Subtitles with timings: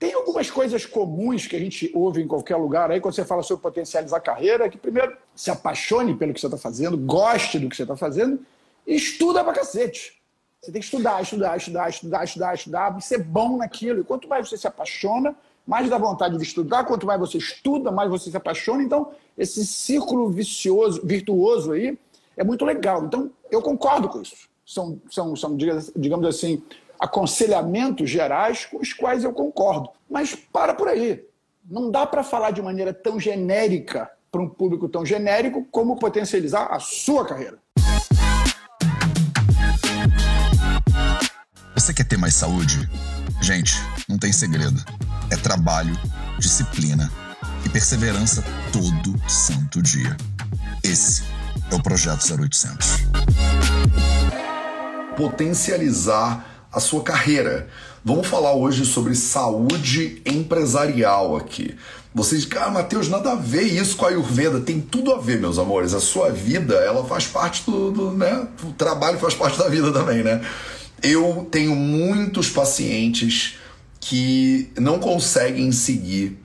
[0.00, 3.42] Tem algumas coisas comuns que a gente ouve em qualquer lugar aí, quando você fala
[3.42, 7.76] sobre potencializar carreira, que primeiro se apaixone pelo que você está fazendo, goste do que
[7.76, 8.40] você está fazendo
[8.86, 10.18] e estuda pra cacete.
[10.58, 14.00] Você tem que estudar, estudar, estudar, estudar, estudar, estudar, e ser bom naquilo.
[14.00, 15.36] E quanto mais você se apaixona,
[15.66, 18.82] mais dá vontade de estudar, quanto mais você estuda, mais você se apaixona.
[18.82, 21.98] Então, esse círculo vicioso, virtuoso aí,
[22.38, 23.04] é muito legal.
[23.04, 24.48] Então, eu concordo com isso.
[24.64, 26.62] São, são, são digamos assim,
[27.00, 29.88] aconselhamentos gerais com os quais eu concordo.
[30.08, 31.24] Mas para por aí.
[31.68, 36.66] Não dá para falar de maneira tão genérica para um público tão genérico como potencializar
[36.70, 37.58] a sua carreira.
[41.74, 42.88] Você quer ter mais saúde?
[43.40, 43.74] Gente,
[44.08, 44.84] não tem segredo.
[45.30, 45.94] É trabalho,
[46.38, 47.10] disciplina
[47.64, 50.16] e perseverança todo santo dia.
[50.84, 51.22] Esse
[51.70, 52.98] é o Projeto 0800.
[55.16, 57.68] Potencializar a sua carreira.
[58.04, 61.74] Vamos falar hoje sobre saúde empresarial aqui.
[62.14, 64.60] Vocês, cara, Matheus, nada a ver isso com a Ayurveda.
[64.60, 65.94] Tem tudo a ver, meus amores.
[65.94, 68.48] A sua vida, ela faz parte do, do né?
[68.64, 70.40] O trabalho faz parte da vida também, né?
[71.02, 73.56] Eu tenho muitos pacientes
[74.00, 76.38] que não conseguem seguir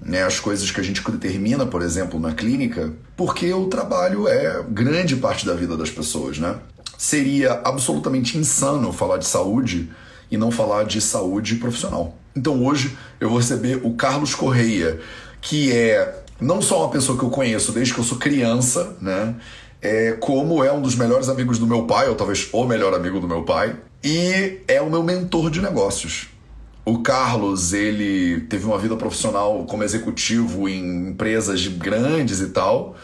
[0.00, 4.62] né, as coisas que a gente determina, por exemplo, na clínica, porque o trabalho é
[4.68, 6.56] grande parte da vida das pessoas, né?
[7.02, 9.90] Seria absolutamente insano falar de saúde
[10.30, 12.16] e não falar de saúde profissional.
[12.34, 15.00] Então hoje eu vou receber o Carlos Correia,
[15.40, 19.34] que é não só uma pessoa que eu conheço desde que eu sou criança, né?
[19.80, 23.18] É, como é um dos melhores amigos do meu pai, ou talvez o melhor amigo
[23.18, 26.28] do meu pai, e é o meu mentor de negócios.
[26.84, 32.94] O Carlos, ele teve uma vida profissional como executivo em empresas grandes e tal.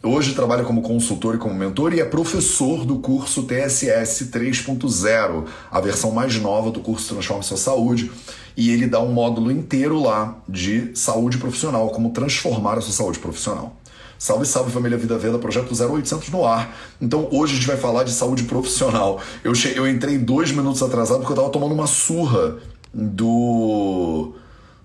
[0.00, 5.80] Hoje trabalha como consultor e como mentor e é professor do curso TSS 3.0, a
[5.80, 8.08] versão mais nova do curso Transforma Sua Saúde.
[8.56, 13.18] E ele dá um módulo inteiro lá de saúde profissional, como transformar a sua saúde
[13.18, 13.76] profissional.
[14.16, 16.76] Salve, salve família Vida Veda, projeto 0800 no ar.
[17.00, 19.20] Então hoje a gente vai falar de saúde profissional.
[19.42, 19.76] Eu, che...
[19.76, 22.58] eu entrei dois minutos atrasado porque eu tava tomando uma surra
[22.94, 24.32] do.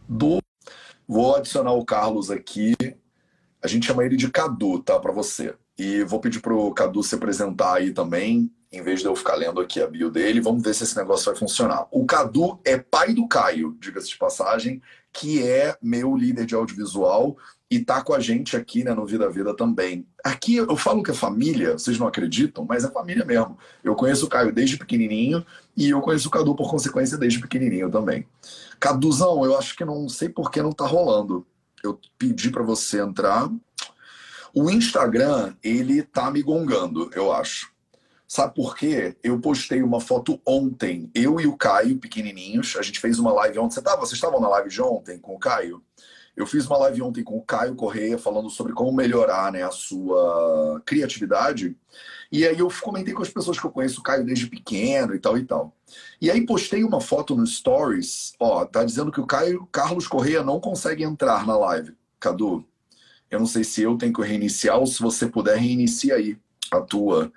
[0.09, 0.40] do.
[1.07, 2.75] Vou adicionar o Carlos aqui.
[3.63, 5.00] A gente chama ele de Cadu, tá?
[5.00, 5.56] Para você.
[5.78, 9.62] E vou pedir pro Cadu se apresentar aí também, em vez de eu ficar lendo
[9.62, 10.41] aqui a bio dele.
[10.41, 11.88] Vamos ver se esse negócio vai funcionar.
[11.90, 14.81] O Cadu é pai do Caio, diga-se de passagem,
[15.12, 17.38] que é meu líder de audiovisual
[17.73, 20.06] e tá com a gente aqui né, no Vida Vida também.
[20.23, 23.57] Aqui eu falo que é família, vocês não acreditam, mas é família mesmo.
[23.84, 25.44] Eu conheço o Caio desde pequenininho
[25.75, 28.28] e eu conheço o Cadu por consequência desde pequenininho também.
[28.79, 31.47] Caduzão, eu acho que não sei por que não tá rolando.
[31.84, 33.50] Eu pedi para você entrar.
[34.54, 37.74] O Instagram, ele tá me gongando, eu acho.
[38.28, 39.16] Sabe por quê?
[39.22, 42.76] Eu postei uma foto ontem, eu e o Caio, pequenininhos.
[42.78, 43.76] A gente fez uma live ontem.
[43.76, 45.84] Você tava, vocês estavam na live de ontem com o Caio?
[46.36, 49.70] Eu fiz uma live ontem com o Caio Correia falando sobre como melhorar né, a
[49.70, 51.78] sua criatividade.
[52.32, 55.20] E aí eu comentei com as pessoas que eu conheço o Caio desde pequeno e
[55.20, 55.76] tal e tal.
[56.22, 60.44] E aí postei uma foto no Stories, ó, tá dizendo que o Caio Carlos Correia
[60.44, 61.96] não consegue entrar na live.
[62.20, 62.66] Cadu,
[63.30, 66.38] eu não sei se eu tenho que reiniciar ou se você puder reiniciar aí
[66.72, 67.32] a tua,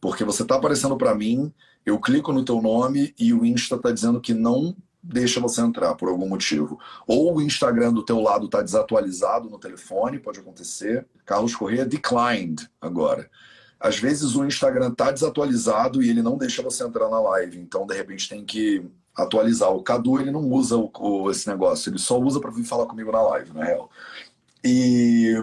[0.00, 1.52] porque você tá aparecendo para mim,
[1.84, 5.94] eu clico no teu nome e o Insta tá dizendo que não deixa você entrar
[5.94, 6.78] por algum motivo.
[7.06, 11.06] Ou o Instagram do teu lado está desatualizado no telefone, pode acontecer.
[11.24, 13.30] Carlos Corrêa declined agora.
[13.78, 17.86] Às vezes o Instagram está desatualizado e ele não deixa você entrar na live, então
[17.86, 19.70] de repente tem que atualizar.
[19.70, 22.86] O Cadu ele não usa o, o, esse negócio, ele só usa para vir falar
[22.86, 23.90] comigo na live, na real.
[24.64, 25.34] E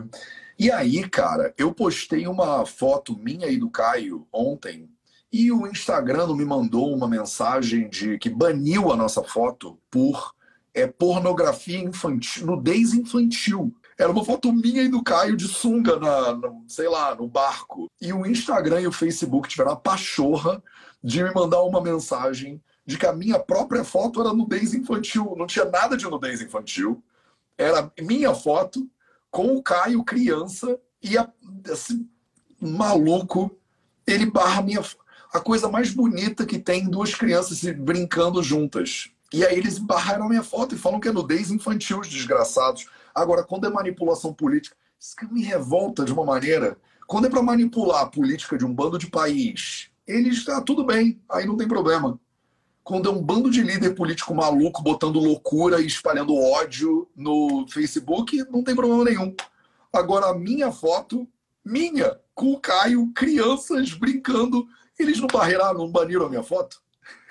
[0.58, 4.88] e aí, cara, eu postei uma foto minha e do Caio ontem
[5.34, 10.36] e o Instagram me mandou uma mensagem de que baniu a nossa foto por
[10.74, 13.74] é, pornografia infantil, nudez infantil.
[13.98, 17.88] Era uma foto minha e do Caio de sunga, na, sei lá, no barco.
[18.02, 20.62] E o Instagram e o Facebook tiveram a pachorra
[21.04, 25.36] de me mandar uma mensagem de que a minha própria foto era nudez infantil.
[25.38, 27.04] Não tinha nada de nudez infantil.
[27.58, 28.90] Era minha foto
[29.30, 31.30] com o Caio criança e a,
[31.72, 32.08] assim,
[32.60, 33.56] maluco,
[34.06, 34.82] ele barra minha
[35.34, 39.10] a coisa mais bonita que tem duas crianças se brincando juntas.
[39.34, 42.88] E aí eles barraram minha foto e falam que é nudez infantil, os desgraçados.
[43.14, 46.78] Agora, quando é manipulação política, isso que me revolta de uma maneira.
[47.08, 50.86] Quando é para manipular a política de um bando de país, eles está ah, tudo
[50.86, 52.20] bem, aí não tem problema.
[52.84, 58.46] Quando é um bando de líder político maluco botando loucura e espalhando ódio no Facebook,
[58.50, 59.34] não tem problema nenhum.
[59.92, 61.28] Agora, a minha foto,
[61.64, 64.68] minha, com o Caio, crianças brincando
[64.98, 66.82] eles não barreiraram, não baniram a minha foto?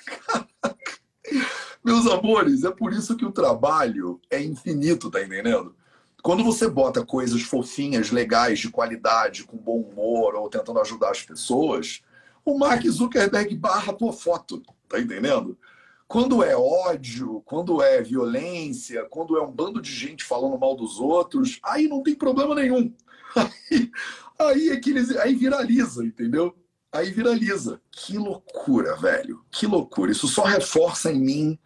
[1.84, 5.75] Meus amores, é por isso que o trabalho é infinito, tá entendendo?
[6.23, 11.23] Quando você bota coisas fofinhas, legais, de qualidade, com bom humor ou tentando ajudar as
[11.23, 12.00] pessoas,
[12.44, 15.58] o Mark Zuckerberg barra tua foto, tá entendendo?
[16.06, 21.00] Quando é ódio, quando é violência, quando é um bando de gente falando mal dos
[21.00, 22.94] outros, aí não tem problema nenhum.
[23.70, 23.90] Aí,
[24.38, 26.55] aí é que eles, aí viraliza, entendeu?
[26.93, 27.81] Aí viraliza.
[27.90, 29.43] Que loucura, velho.
[29.50, 30.12] Que loucura.
[30.12, 31.58] Isso só reforça em mim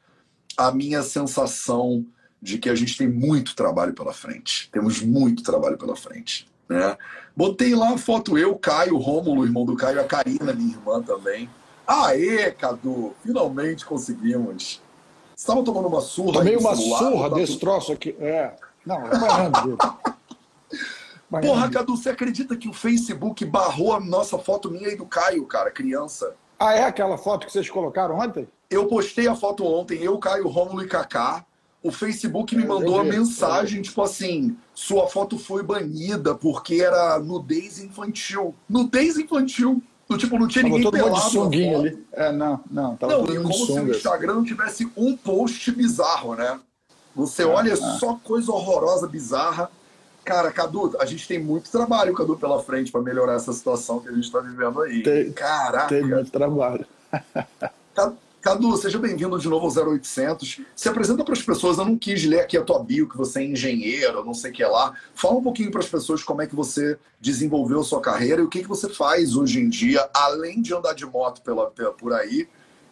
[0.56, 2.04] a minha sensação
[2.40, 4.70] de que a gente tem muito trabalho pela frente.
[4.70, 6.48] Temos muito trabalho pela frente.
[6.68, 6.96] Né?
[7.36, 11.48] Botei lá a foto eu, Caio, Rômulo, irmão do Caio, a Karina, minha irmã também.
[11.86, 14.82] Aê, Cadu, finalmente conseguimos.
[15.34, 17.60] Você estava tomando uma surra Tomei uma celular, surra tá desse tudo...
[17.60, 18.16] troço aqui.
[18.18, 18.54] É.
[18.84, 19.78] Não, é banhando
[21.42, 25.44] Porra, Cadu, você acredita que o Facebook barrou a nossa foto minha e do Caio,
[25.44, 26.34] cara, criança?
[26.58, 28.48] Ah, é aquela foto que vocês colocaram ontem?
[28.70, 31.44] Eu postei a foto ontem, eu, Caio, Rômulo e Kaká.
[31.82, 37.18] O Facebook me é, mandou a mensagem, tipo assim, sua foto foi banida porque era
[37.20, 38.54] nudez infantil.
[38.68, 39.82] Nudez infantil.
[40.08, 41.34] Do tipo, não tinha tava ninguém todo pelado.
[41.34, 42.06] Mundo ali.
[42.12, 42.96] É, não, não.
[42.96, 46.60] Tava não, e como se o Instagram tivesse um post bizarro, né?
[47.14, 47.76] Você é, olha é.
[47.76, 49.70] só coisa horrorosa, bizarra.
[50.24, 54.08] Cara, Cadu, a gente tem muito trabalho, Cadu, pela frente para melhorar essa situação que
[54.08, 55.02] a gente está vivendo aí.
[55.02, 55.88] Tem, Caraca.
[55.88, 56.84] Tem muito trabalho.
[57.94, 58.16] Cadu,
[58.76, 60.60] seja bem-vindo de novo ao 0800.
[60.76, 61.78] Se apresenta para as pessoas.
[61.78, 64.54] Eu não quis ler aqui a tua bio, que você é engenheiro, não sei o
[64.54, 64.94] que lá.
[65.16, 68.48] Fala um pouquinho para as pessoas como é que você desenvolveu sua carreira e o
[68.48, 72.12] que, que você faz hoje em dia, além de andar de moto pela, pela por
[72.12, 72.48] aí.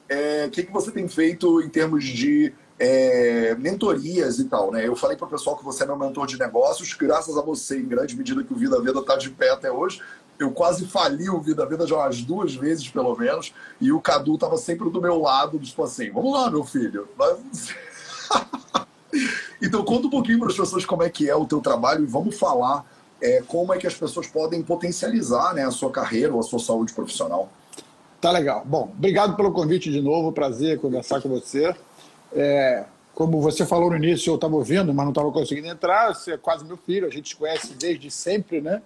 [0.09, 4.87] É, o que, que você tem feito em termos de é, mentorias e tal, né?
[4.87, 7.79] Eu falei para o pessoal que você é meu mentor de negócios, graças a você,
[7.79, 10.03] em grande medida que o Vida Veda está de pé até hoje.
[10.39, 14.35] Eu quase fali o Vida Veda já umas duas vezes, pelo menos, e o Cadu
[14.35, 17.09] estava sempre do meu lado, tipo assim, vamos lá, meu filho.
[19.63, 22.07] então conta um pouquinho para as pessoas como é que é o teu trabalho e
[22.07, 22.85] vamos falar
[23.23, 26.59] é, como é que as pessoas podem potencializar né, a sua carreira ou a sua
[26.59, 27.49] saúde profissional.
[28.21, 28.63] Tá legal.
[28.65, 31.75] Bom, obrigado pelo convite de novo, prazer conversar com você.
[32.33, 32.85] É,
[33.15, 36.15] como você falou no início, eu estava ouvindo, mas não estava conseguindo entrar.
[36.15, 38.83] Você é quase meu filho, a gente conhece desde sempre, né?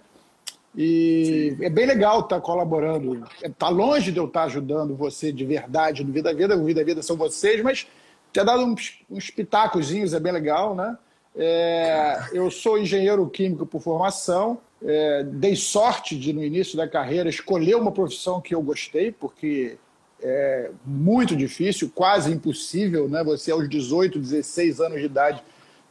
[0.75, 1.65] E Sim.
[1.65, 3.25] é bem legal estar tá colaborando.
[3.43, 6.55] Está longe de eu estar tá ajudando você de verdade no Vida Vida.
[6.55, 7.87] O Vida Vida são vocês, mas
[8.31, 10.97] ter dado uns, uns pitacozinhos é bem legal, né?
[11.35, 14.59] É, eu sou engenheiro químico por formação.
[14.81, 19.77] É, dei sorte de, no início da carreira, escolher uma profissão que eu gostei, porque
[20.21, 23.23] é muito difícil, quase impossível, né?
[23.23, 25.43] Você aos 18, 16 anos de idade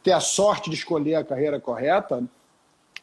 [0.03, 2.23] ter a sorte de escolher a carreira correta.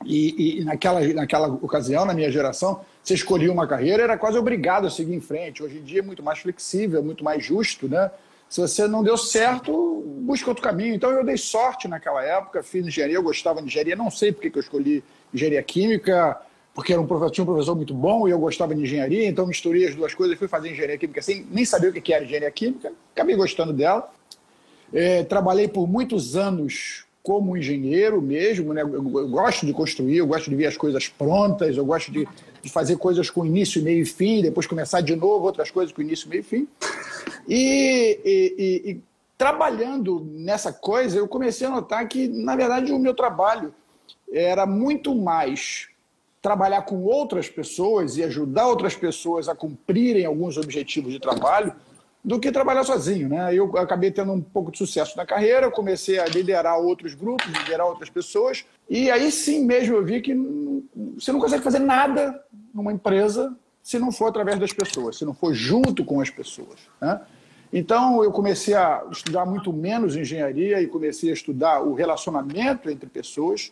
[0.04, 4.86] E, e, naquela, naquela ocasião, na minha geração, você escolhia uma carreira, era quase obrigado
[4.86, 5.62] a seguir em frente.
[5.62, 8.10] Hoje em dia é muito mais flexível, muito mais justo, né?
[8.48, 10.94] Se você não deu certo, busca outro caminho.
[10.94, 14.50] Então eu dei sorte naquela época, fiz engenharia, eu gostava de engenharia, não sei porque
[14.50, 15.02] que eu escolhi
[15.32, 16.40] engenharia química,
[16.74, 19.46] porque era um professor, tinha um professor muito bom e eu gostava de engenharia, então
[19.46, 22.22] misturei as duas coisas e fui fazer engenharia química sem nem saber o que era
[22.22, 24.12] engenharia química, acabei gostando dela.
[24.92, 28.82] É, trabalhei por muitos anos como engenheiro mesmo, né?
[28.82, 32.24] eu, gosto de construir, eu gosto de ver as coisas prontas, eu gosto de,
[32.62, 36.00] de, fazer coisas com início, meio e fim, depois começar de novo outras coisas com
[36.00, 36.68] início, meio e fim.
[37.48, 39.00] E, e, e,
[39.36, 43.74] trabalhando nessa coisa, eu comecei a notar que, na verdade, o meu trabalho
[44.32, 45.88] era muito mais
[46.40, 51.74] trabalhar com outras pessoas e ajudar outras pessoas a cumprirem alguns objetivos de trabalho
[52.26, 53.28] do que trabalhar sozinho.
[53.28, 53.54] Né?
[53.54, 57.86] Eu acabei tendo um pouco de sucesso na carreira, comecei a liderar outros grupos, liderar
[57.86, 60.34] outras pessoas, e aí sim mesmo eu vi que
[61.14, 62.42] você não consegue fazer nada
[62.74, 66.80] numa empresa se não for através das pessoas, se não for junto com as pessoas.
[67.00, 67.20] Né?
[67.72, 73.08] Então eu comecei a estudar muito menos engenharia e comecei a estudar o relacionamento entre
[73.08, 73.70] pessoas,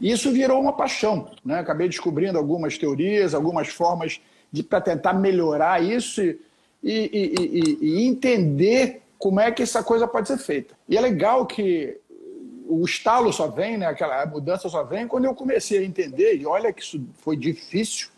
[0.00, 1.30] e isso virou uma paixão.
[1.44, 1.60] Né?
[1.60, 4.20] Acabei descobrindo algumas teorias, algumas formas
[4.68, 6.40] para tentar melhorar isso e,
[6.84, 10.74] e, e, e, entender como é que essa coisa pode ser feita.
[10.86, 11.98] E é legal que
[12.68, 13.86] o estalo só vem, né?
[13.86, 18.08] Aquela mudança só vem quando eu comecei a entender, e olha que isso foi difícil,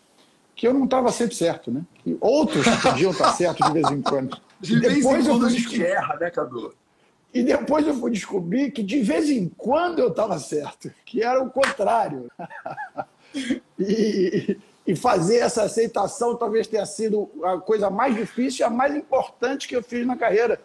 [0.57, 1.83] que eu não estava sempre certo, né?
[2.21, 4.37] Outros podiam estar certos de vez em quando.
[4.61, 6.75] De vez em quando a gente erra, né, Cadu?
[7.33, 11.41] E depois eu fui descobrir que de vez em quando eu estava certo, que era
[11.41, 12.31] o contrário.
[13.79, 18.95] e, e, fazer essa aceitação talvez tenha sido a coisa mais difícil e a mais
[18.95, 20.61] importante que eu fiz na carreira.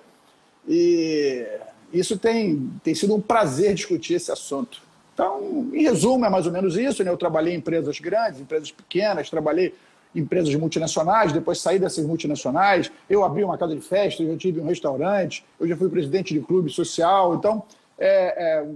[0.68, 1.46] E
[1.92, 4.82] isso tem, tem sido um prazer discutir esse assunto.
[5.14, 7.04] Então, em resumo, é mais ou menos isso.
[7.04, 7.12] Né?
[7.12, 9.74] Eu trabalhei em empresas grandes, empresas pequenas, trabalhei
[10.16, 14.66] empresas multinacionais, depois saí dessas multinacionais, eu abri uma casa de festa, eu tive um
[14.66, 17.64] restaurante, eu já fui presidente de clube social, então
[17.98, 18.68] é, é,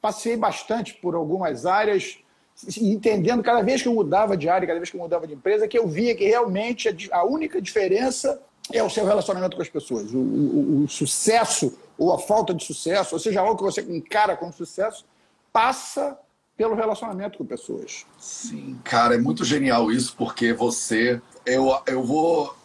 [0.00, 2.18] passei bastante por algumas áreas,
[2.80, 5.68] entendendo cada vez que eu mudava de área, cada vez que eu mudava de empresa,
[5.68, 8.40] que eu via que realmente a, única diferença
[8.72, 10.12] é o seu relacionamento com as pessoas.
[10.12, 14.36] O, o, o sucesso ou a falta de sucesso, ou seja, algo que você encara
[14.36, 15.04] como sucesso,
[15.52, 16.18] passa
[16.56, 18.04] pelo relacionamento com pessoas.
[18.18, 21.22] Sim, cara, é muito genial isso, porque você.
[21.46, 22.56] Eu, eu vou.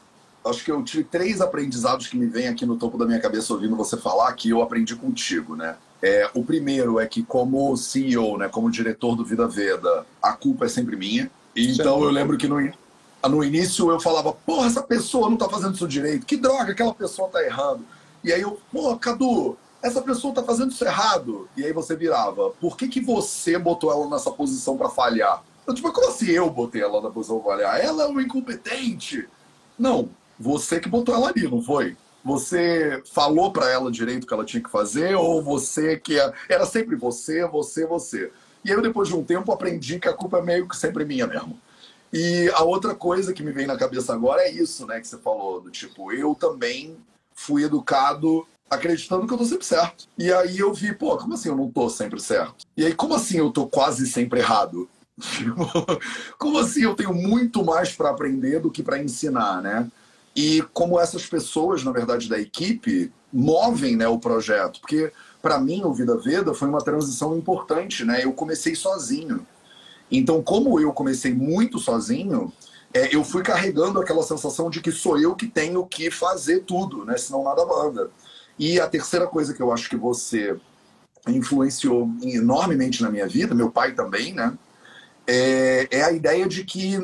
[0.44, 3.54] Acho que eu tive três aprendizados que me vêm aqui no topo da minha cabeça
[3.54, 5.78] ouvindo você falar que eu aprendi contigo, né?
[6.04, 10.66] É, o primeiro é que, como CEO, né, como diretor do Vida Veda, a culpa
[10.66, 11.32] é sempre minha.
[11.56, 12.58] Então eu lembro que no,
[13.30, 16.94] no início eu falava, porra, essa pessoa não tá fazendo isso direito, que droga, aquela
[16.94, 17.86] pessoa tá errando.
[18.22, 21.48] E aí eu, pô, Cadu, essa pessoa está fazendo isso errado.
[21.56, 25.42] E aí você virava, por que, que você botou ela nessa posição para falhar?
[25.66, 27.80] Eu, tipo, como assim eu botei ela na posição para falhar?
[27.80, 29.26] Ela é uma incompetente.
[29.80, 31.96] Não, você que botou ela ali, não foi?
[32.24, 36.34] Você falou para ela direito o que ela tinha que fazer ou você que é,
[36.48, 38.32] era sempre você, você, você.
[38.64, 41.28] E eu depois de um tempo aprendi que a culpa é meio que sempre minha
[41.28, 41.60] mesmo.
[42.14, 45.18] E a outra coisa que me vem na cabeça agora é isso, né, que você
[45.18, 46.96] falou, do tipo, eu também
[47.34, 50.08] fui educado acreditando que eu tô sempre certo.
[50.18, 52.66] E aí eu vi, pô, como assim eu não tô sempre certo?
[52.76, 54.90] E aí, como assim eu tô quase sempre errado?
[56.40, 59.90] como assim eu tenho muito mais para aprender do que para ensinar, né?
[60.36, 64.80] E como essas pessoas, na verdade, da equipe, movem né, o projeto.
[64.80, 65.12] Porque,
[65.42, 68.24] para mim, o Vida Veda foi uma transição importante, né?
[68.24, 69.46] Eu comecei sozinho.
[70.12, 72.52] Então, como eu comecei muito sozinho,
[72.94, 77.04] é, eu fui carregando aquela sensação de que sou eu que tenho que fazer tudo,
[77.06, 77.18] né?
[77.18, 78.12] Senão nada manda.
[78.58, 80.56] E a terceira coisa que eu acho que você
[81.28, 84.58] influenciou enormemente na minha vida, meu pai também, né?
[85.26, 87.00] É, é, a ideia de que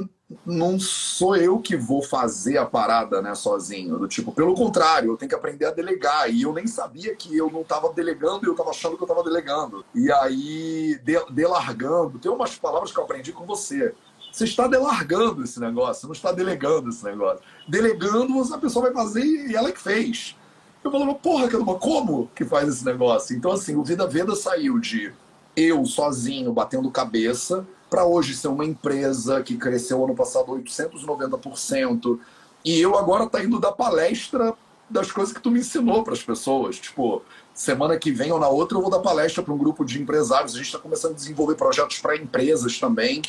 [0.45, 3.97] não sou eu que vou fazer a parada, né, sozinho.
[3.97, 6.31] Do tipo, pelo contrário, eu tenho que aprender a delegar.
[6.31, 9.07] E eu nem sabia que eu não estava delegando e eu estava achando que eu
[9.07, 9.83] estava delegando.
[9.93, 13.93] E aí, de, delargando, tem umas palavras que eu aprendi com você.
[14.31, 17.43] Você está delargando esse negócio, não está delegando esse negócio.
[17.67, 20.35] Delegando, a pessoa vai fazer e ela é que fez.
[20.83, 23.35] Eu falava, porra, como que faz esse negócio?
[23.35, 25.11] Então, assim, o Vida Veda saiu de
[25.55, 32.19] eu sozinho batendo cabeça para hoje ser uma empresa que cresceu ano passado 890%.
[32.63, 34.53] E eu agora tá indo dar palestra
[34.89, 36.77] das coisas que tu me ensinou para as pessoas.
[36.77, 37.21] Tipo,
[37.53, 40.53] semana que vem ou na outra eu vou dar palestra para um grupo de empresários.
[40.53, 43.21] A gente está começando a desenvolver projetos para empresas também.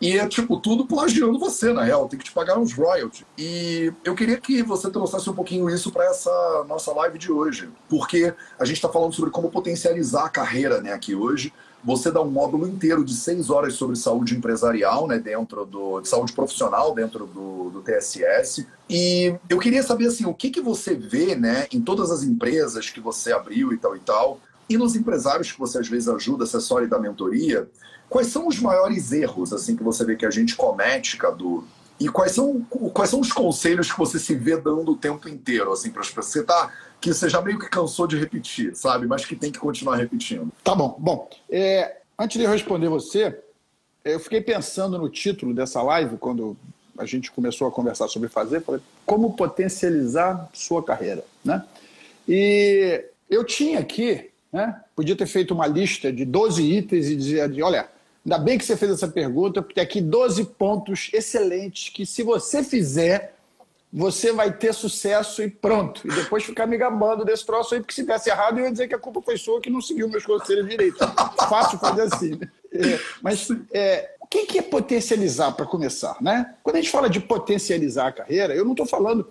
[0.00, 3.26] E é tipo tudo plagiando você, na real, tem que te pagar uns royalties.
[3.36, 7.68] E eu queria que você trouxesse um pouquinho isso para essa nossa live de hoje,
[7.86, 11.52] porque a gente está falando sobre como potencializar a carreira né, aqui hoje.
[11.84, 16.08] Você dá um módulo inteiro de seis horas sobre saúde empresarial, né, dentro do de
[16.08, 18.66] saúde profissional dentro do, do TSS.
[18.88, 22.90] E eu queria saber assim, o que, que você vê, né, em todas as empresas
[22.90, 26.44] que você abriu e tal e tal, e nos empresários que você às vezes ajuda,
[26.44, 27.68] acessório da mentoria,
[28.10, 31.64] Quais são os maiores erros assim que você vê que a gente comete, Cadu?
[31.98, 32.60] E quais são,
[32.92, 36.10] quais são os conselhos que você se vê dando o tempo inteiro assim para as?
[36.10, 39.06] Você tá que você já meio que cansou de repetir, sabe?
[39.06, 40.50] Mas que tem que continuar repetindo.
[40.62, 40.96] Tá bom.
[40.98, 43.38] Bom, é, antes de eu responder você,
[44.04, 46.56] eu fiquei pensando no título dessa live quando
[46.98, 51.64] a gente começou a conversar sobre fazer, falei, como potencializar sua carreira, né?
[52.28, 54.80] E eu tinha aqui, né?
[54.94, 57.88] Podia ter feito uma lista de 12 itens e dizer, olha,
[58.24, 62.22] Ainda bem que você fez essa pergunta, porque tem aqui 12 pontos excelentes que, se
[62.22, 63.34] você fizer,
[63.92, 66.06] você vai ter sucesso e pronto.
[66.06, 68.86] E depois ficar me gabando desse troço aí, porque se desse errado, eu ia dizer
[68.86, 70.98] que a culpa foi sua que não seguiu meus conselhos direito.
[71.48, 72.36] Fácil fazer assim.
[72.36, 72.48] Né?
[72.72, 76.16] É, mas é, o que é potencializar para começar?
[76.20, 76.54] Né?
[76.62, 79.26] Quando a gente fala de potencializar a carreira, eu não estou falando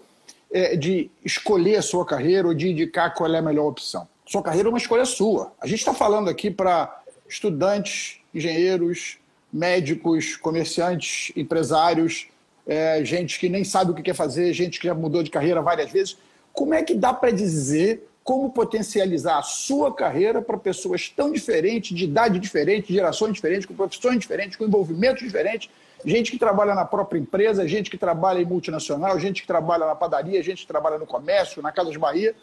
[0.52, 4.08] é, de escolher a sua carreira ou de indicar qual é a melhor opção.
[4.26, 5.54] Sua carreira é uma escolha sua.
[5.60, 9.18] A gente está falando aqui para estudantes engenheiros,
[9.52, 12.28] médicos, comerciantes, empresários,
[12.70, 15.60] é, gente que nem sabe o que quer fazer, gente que já mudou de carreira
[15.60, 16.16] várias vezes.
[16.54, 21.98] Como é que dá para dizer como potencializar a sua carreira para pessoas tão diferentes,
[21.98, 25.68] de idade diferente, gerações diferentes, com profissões diferentes, com envolvimentos diferentes,
[26.06, 29.96] gente que trabalha na própria empresa, gente que trabalha em multinacional, gente que trabalha na
[29.96, 32.36] padaria, gente que trabalha no comércio, na Casa de Bahia.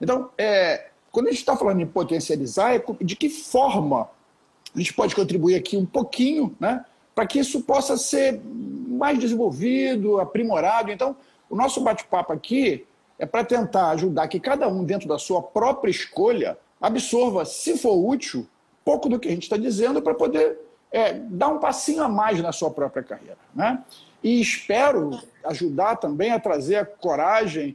[0.00, 4.10] Então, é, quando a gente está falando em potencializar, é de que forma
[4.74, 10.20] a gente pode contribuir aqui um pouquinho, né, para que isso possa ser mais desenvolvido,
[10.20, 10.90] aprimorado.
[10.90, 11.16] Então,
[11.48, 12.86] o nosso bate-papo aqui
[13.18, 17.94] é para tentar ajudar que cada um, dentro da sua própria escolha, absorva, se for
[17.94, 18.46] útil,
[18.84, 20.58] pouco do que a gente está dizendo para poder
[20.92, 23.38] é dar um passinho a mais na sua própria carreira.
[23.54, 23.82] Né?
[24.22, 27.74] E espero ajudar também a trazer a coragem,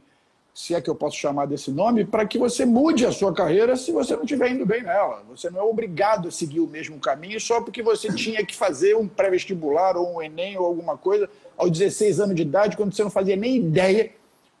[0.58, 3.76] se é que eu posso chamar desse nome, para que você mude a sua carreira
[3.76, 5.22] se você não estiver indo bem nela.
[5.28, 8.96] Você não é obrigado a seguir o mesmo caminho só porque você tinha que fazer
[8.96, 13.04] um pré-vestibular ou um Enem ou alguma coisa aos 16 anos de idade, quando você
[13.04, 14.10] não fazia nem ideia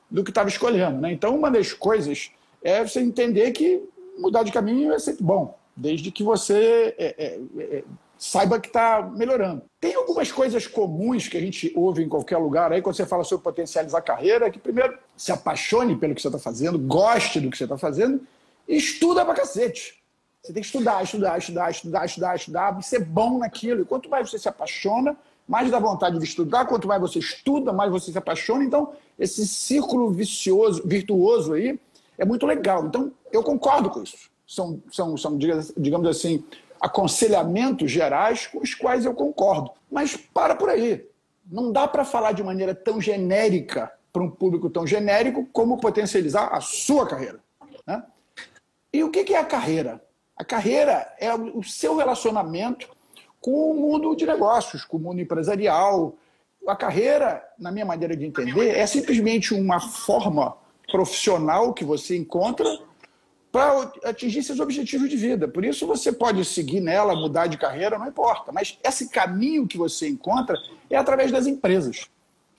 [0.08, 1.00] do que estava escolhendo.
[1.00, 1.10] Né?
[1.10, 2.30] Então, uma das coisas
[2.62, 3.82] é você entender que
[4.16, 7.84] mudar de caminho é sempre bom, desde que você é, é, é,
[8.18, 9.62] saiba que está melhorando.
[9.80, 13.22] Tem algumas coisas comuns que a gente ouve em qualquer lugar aí, quando você fala
[13.22, 17.50] sobre potencializar a carreira, que primeiro se apaixone pelo que você está fazendo, goste do
[17.50, 18.20] que você está fazendo
[18.66, 20.02] e estuda pra cacete.
[20.42, 23.82] Você tem que estudar, estudar, estudar, estudar, estudar, estudar, ser bom naquilo.
[23.82, 27.72] E quanto mais você se apaixona, mais dá vontade de estudar, quanto mais você estuda,
[27.72, 28.64] mais você se apaixona.
[28.64, 31.78] Então, esse círculo vicioso, virtuoso aí
[32.16, 32.86] é muito legal.
[32.86, 34.28] Então, eu concordo com isso.
[34.46, 36.42] São, são, são digamos assim,
[36.80, 39.70] aconselhamentos gerais com os quais eu concordo.
[39.90, 41.06] Mas para por aí.
[41.50, 46.48] Não dá para falar de maneira tão genérica para um público tão genérico como potencializar
[46.52, 47.40] a sua carreira.
[47.86, 48.02] Né?
[48.92, 50.02] E o que é a carreira?
[50.36, 52.88] A carreira é o seu relacionamento
[53.40, 56.14] com o mundo de negócios, com o mundo empresarial.
[56.66, 60.56] A carreira, na minha maneira de entender, é simplesmente uma forma
[60.90, 62.66] profissional que você encontra
[63.50, 65.48] para atingir seus objetivos de vida.
[65.48, 68.52] Por isso você pode seguir nela, mudar de carreira, não importa.
[68.52, 70.56] Mas esse caminho que você encontra
[70.90, 72.08] é através das empresas.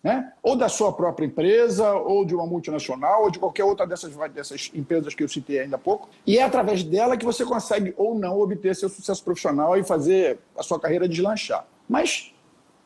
[0.02, 0.32] Né?
[0.42, 4.72] Ou da sua própria empresa, ou de uma multinacional, ou de qualquer outra dessas, dessas
[4.74, 6.10] empresas que eu citei ainda há pouco.
[6.26, 10.40] E é através dela que você consegue ou não obter seu sucesso profissional e fazer
[10.58, 11.66] a sua carreira deslanchar.
[11.88, 12.34] Mas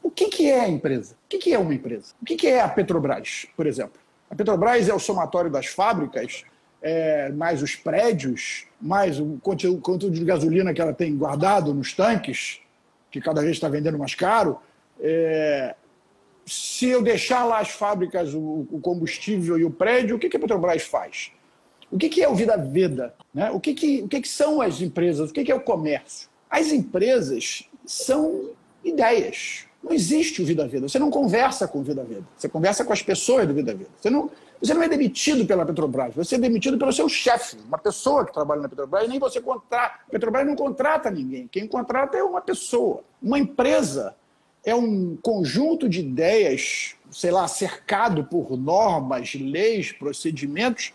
[0.01, 1.13] o que, que é a empresa?
[1.25, 2.13] O que, que é uma empresa?
[2.21, 4.01] O que, que é a Petrobras, por exemplo?
[4.29, 6.43] A Petrobras é o somatório das fábricas,
[6.83, 12.59] é, mais os prédios, mais o quanto de gasolina que ela tem guardado nos tanques,
[13.09, 14.59] que cada vez está vendendo mais caro.
[14.99, 15.75] É,
[16.45, 20.35] se eu deixar lá as fábricas, o, o, combustível e o prédio, o que, que
[20.35, 21.31] a Petrobras faz?
[21.89, 23.13] O que, que é o Vida Veda?
[23.33, 23.49] Né?
[23.51, 25.29] O, que, que, o que, que são as empresas?
[25.29, 26.27] O que, que é o comércio?
[26.49, 28.49] As empresas são
[28.83, 29.65] ideias.
[29.83, 30.87] Não existe o Vida Vida.
[30.87, 32.23] Você não conversa com o Vida Vida.
[32.37, 33.89] Você conversa com as pessoas do Vida Vida.
[33.99, 36.15] Você não, você não é demitido pela Petrobras.
[36.15, 39.09] Você é demitido pelo seu chefe, uma pessoa que trabalha na Petrobras.
[39.09, 39.99] Nem você contrata.
[40.07, 41.49] A Petrobras não contrata ninguém.
[41.49, 43.03] Quem contrata é uma pessoa.
[43.21, 44.15] Uma empresa
[44.63, 50.93] é um conjunto de ideias, sei lá, cercado por normas, leis, procedimentos,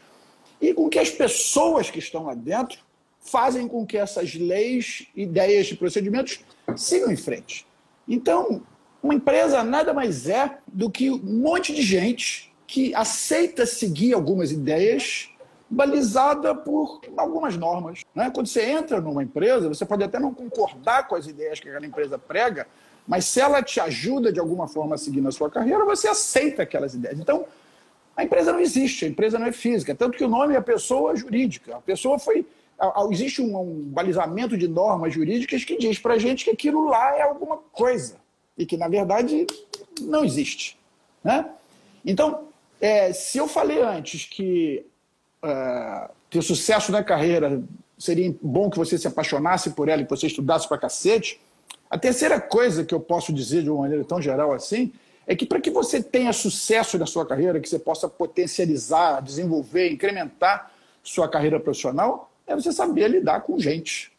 [0.60, 2.80] e com que as pessoas que estão lá dentro
[3.20, 6.40] fazem com que essas leis, ideias e procedimentos
[6.74, 7.66] sigam em frente.
[8.08, 8.62] Então,
[9.02, 14.50] uma empresa nada mais é do que um monte de gente que aceita seguir algumas
[14.50, 15.30] ideias
[15.70, 18.02] balizada por algumas normas.
[18.14, 18.30] Né?
[18.34, 21.86] Quando você entra numa empresa, você pode até não concordar com as ideias que aquela
[21.86, 22.66] empresa prega,
[23.06, 26.62] mas se ela te ajuda de alguma forma a seguir na sua carreira, você aceita
[26.62, 27.18] aquelas ideias.
[27.18, 27.46] Então,
[28.16, 29.94] a empresa não existe, a empresa não é física.
[29.94, 31.76] Tanto que o nome é pessoa jurídica.
[31.76, 32.46] A pessoa foi.
[33.10, 37.22] Existe um, balizamento de normas jurídicas que diz para a gente que aquilo lá é
[37.22, 38.16] alguma coisa
[38.58, 39.46] e que, na verdade,
[40.00, 40.76] não existe.
[41.22, 41.48] Né?
[42.04, 42.48] Então,
[42.80, 44.84] é, se eu falei antes que
[45.42, 47.62] é, ter sucesso na carreira
[47.98, 51.40] seria bom que você se apaixonasse por ela e que você estudasse para cacete,
[51.90, 54.92] a terceira coisa que eu posso dizer de uma maneira tão geral assim
[55.26, 59.90] é que para que você tenha sucesso na sua carreira, que você possa potencializar, desenvolver,
[59.90, 64.10] incrementar sua carreira profissional, é você saber lidar com gente.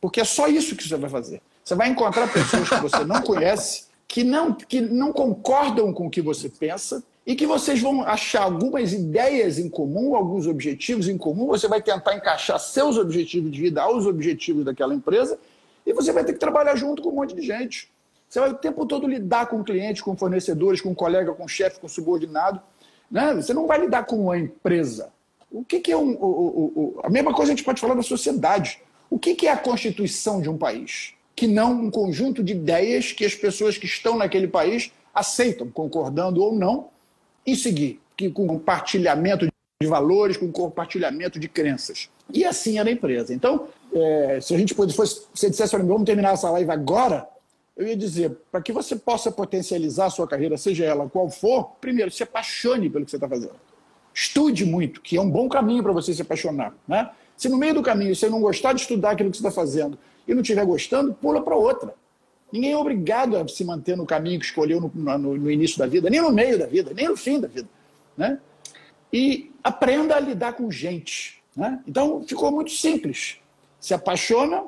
[0.00, 1.42] Porque é só isso que você vai fazer.
[1.66, 6.10] Você vai encontrar pessoas que você não conhece, que não, que não concordam com o
[6.10, 11.18] que você pensa, e que vocês vão achar algumas ideias em comum, alguns objetivos em
[11.18, 11.48] comum.
[11.48, 15.40] Você vai tentar encaixar seus objetivos de vida aos objetivos daquela empresa,
[15.84, 17.90] e você vai ter que trabalhar junto com um monte de gente.
[18.28, 21.88] Você vai o tempo todo lidar com clientes, com fornecedores, com colega, com chefe, com
[21.88, 22.60] subordinado.
[23.10, 23.34] Né?
[23.34, 25.08] Você não vai lidar com uma empresa.
[25.50, 27.94] O que, que é um, o, o, o, a mesma coisa a gente pode falar
[27.94, 28.80] da sociedade.
[29.10, 31.15] O que, que é a constituição de um país?
[31.36, 36.42] Que não um conjunto de ideias que as pessoas que estão naquele país aceitam, concordando
[36.42, 36.88] ou não,
[37.46, 39.46] e seguir, que, com compartilhamento
[39.80, 42.08] de valores, com compartilhamento de crenças.
[42.32, 43.34] E assim era a empresa.
[43.34, 47.28] Então, é, se a gente fosse, se dissesse mim, vamos terminar essa live agora,
[47.76, 51.72] eu ia dizer, para que você possa potencializar a sua carreira, seja ela qual for,
[51.78, 53.54] primeiro, se apaixone pelo que você está fazendo.
[54.14, 56.74] Estude muito, que é um bom caminho para você se apaixonar.
[56.88, 57.10] Né?
[57.36, 59.98] Se no meio do caminho você não gostar de estudar aquilo que você está fazendo
[60.26, 61.94] e não estiver gostando, pula para outra.
[62.52, 65.86] Ninguém é obrigado a se manter no caminho que escolheu no, no, no, início da
[65.86, 67.68] vida, nem no meio da vida, nem no fim da vida.
[68.16, 68.38] Né?
[69.12, 71.42] E aprenda a lidar com gente.
[71.56, 71.80] Né?
[71.86, 73.38] Então, ficou muito simples.
[73.80, 74.64] Se apaixona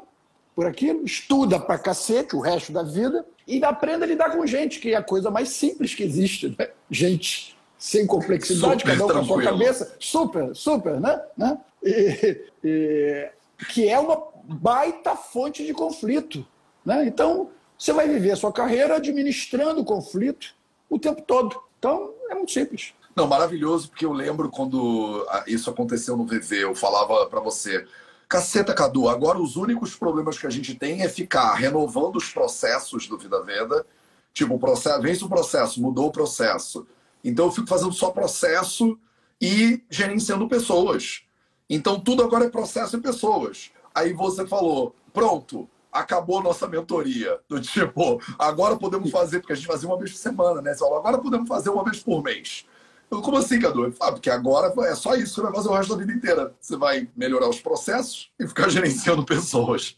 [0.55, 4.81] por aquilo, estuda pra cacete o resto da vida e aprenda a lidar com gente,
[4.81, 6.69] que é a coisa mais simples que existe, né?
[6.91, 11.21] Gente sem complexidade, super cada um com a sua cabeça, super, super, né?
[11.37, 11.59] né?
[11.83, 13.31] E, e,
[13.69, 16.47] que é uma baita fonte de conflito.
[16.85, 17.07] Né?
[17.07, 20.57] Então, você vai viver a sua carreira administrando o conflito
[20.89, 21.61] o tempo todo.
[21.79, 22.95] Então, é muito simples.
[23.15, 27.85] Não, maravilhoso, porque eu lembro quando ah, isso aconteceu no VV, eu falava para você,
[28.29, 33.07] caceta, Cadu, agora os únicos problemas que a gente tem é ficar renovando os processos
[33.09, 33.85] do Vida Veda.
[34.33, 36.87] Tipo, o processo, vence o processo, mudou o processo.
[37.25, 38.97] Então eu fico fazendo só processo
[39.41, 41.23] e gerenciando pessoas.
[41.69, 43.73] Então tudo agora é processo e pessoas.
[43.99, 47.39] Aí você falou, pronto, acabou nossa mentoria.
[47.49, 50.73] Do tipo, agora podemos fazer, porque a gente fazia uma vez por semana, né?
[50.73, 52.65] Você falou, agora podemos fazer uma vez por mês.
[53.11, 53.93] Eu, como assim, Cadu?
[54.01, 56.55] Ah, porque agora é só isso que você vai fazer o resto da vida inteira.
[56.61, 59.97] Você vai melhorar os processos e ficar gerenciando pessoas.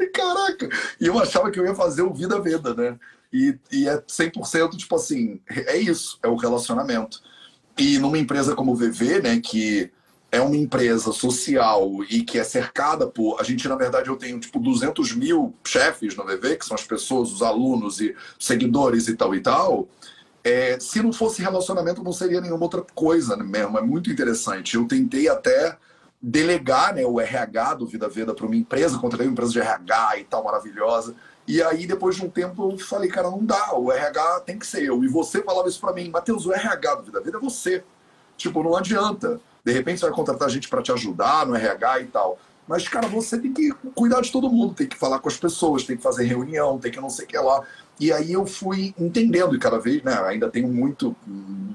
[0.00, 0.68] E caraca!
[1.00, 2.98] E eu achava que eu ia fazer o Vida Veda, né?
[3.32, 7.20] E, e é 100% tipo assim, é isso, é o relacionamento.
[7.76, 9.90] E numa empresa como o VV, né, que
[10.32, 13.38] é uma empresa social e que é cercada por.
[13.38, 16.84] A gente, na verdade, eu tenho tipo 200 mil chefes no VV, que são as
[16.84, 19.86] pessoas, os alunos e seguidores e tal e tal.
[20.42, 23.78] É, se não fosse relacionamento, não seria nenhuma outra coisa né, mesmo.
[23.78, 24.74] É muito interessante.
[24.74, 25.76] Eu tentei até
[26.20, 30.18] delegar né, o RH do Vida Veda para uma empresa, contratei uma empresa de RH
[30.18, 31.14] e tal, maravilhosa.
[31.46, 34.66] E aí, depois de um tempo, eu falei, cara, não dá, o RH tem que
[34.66, 35.04] ser eu.
[35.04, 37.84] E você falava isso para mim, Matheus, o RH do Vida Veda é você.
[38.38, 39.38] Tipo, não adianta.
[39.64, 42.38] De repente você vai contratar gente para te ajudar no RH e tal.
[42.66, 45.84] Mas, cara, você tem que cuidar de todo mundo, tem que falar com as pessoas,
[45.84, 47.62] tem que fazer reunião, tem que não sei o que lá.
[47.98, 51.14] E aí eu fui entendendo, e cada vez, né, ainda tenho muito,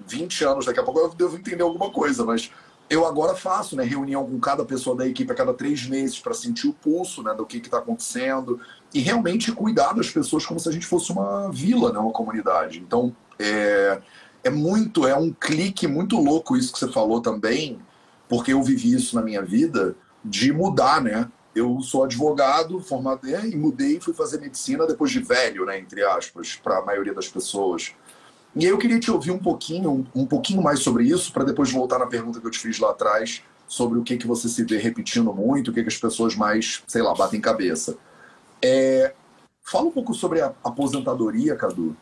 [0.08, 2.52] 20 anos, daqui a pouco eu devo entender alguma coisa, mas
[2.90, 6.34] eu agora faço né, reunião com cada pessoa da equipe a cada três meses para
[6.34, 8.60] sentir o pulso né, do que está acontecendo
[8.94, 12.80] e realmente cuidar das pessoas como se a gente fosse uma vila, né, uma comunidade.
[12.80, 14.02] Então, é,
[14.48, 17.80] é muito, é um clique muito louco isso que você falou também,
[18.30, 21.30] porque eu vivi isso na minha vida, de mudar, né?
[21.54, 26.56] Eu sou advogado, formado e mudei fui fazer medicina depois de velho, né, entre aspas,
[26.56, 27.94] para a maioria das pessoas.
[28.56, 32.00] E eu queria te ouvir um pouquinho, um pouquinho mais sobre isso, para depois voltar
[32.00, 34.78] na pergunta que eu te fiz lá atrás, sobre o que, que você se vê
[34.78, 37.98] repetindo muito, o que, que as pessoas mais, sei lá, batem cabeça.
[38.64, 39.14] É,
[39.62, 41.98] fala um pouco sobre a aposentadoria, Cadu.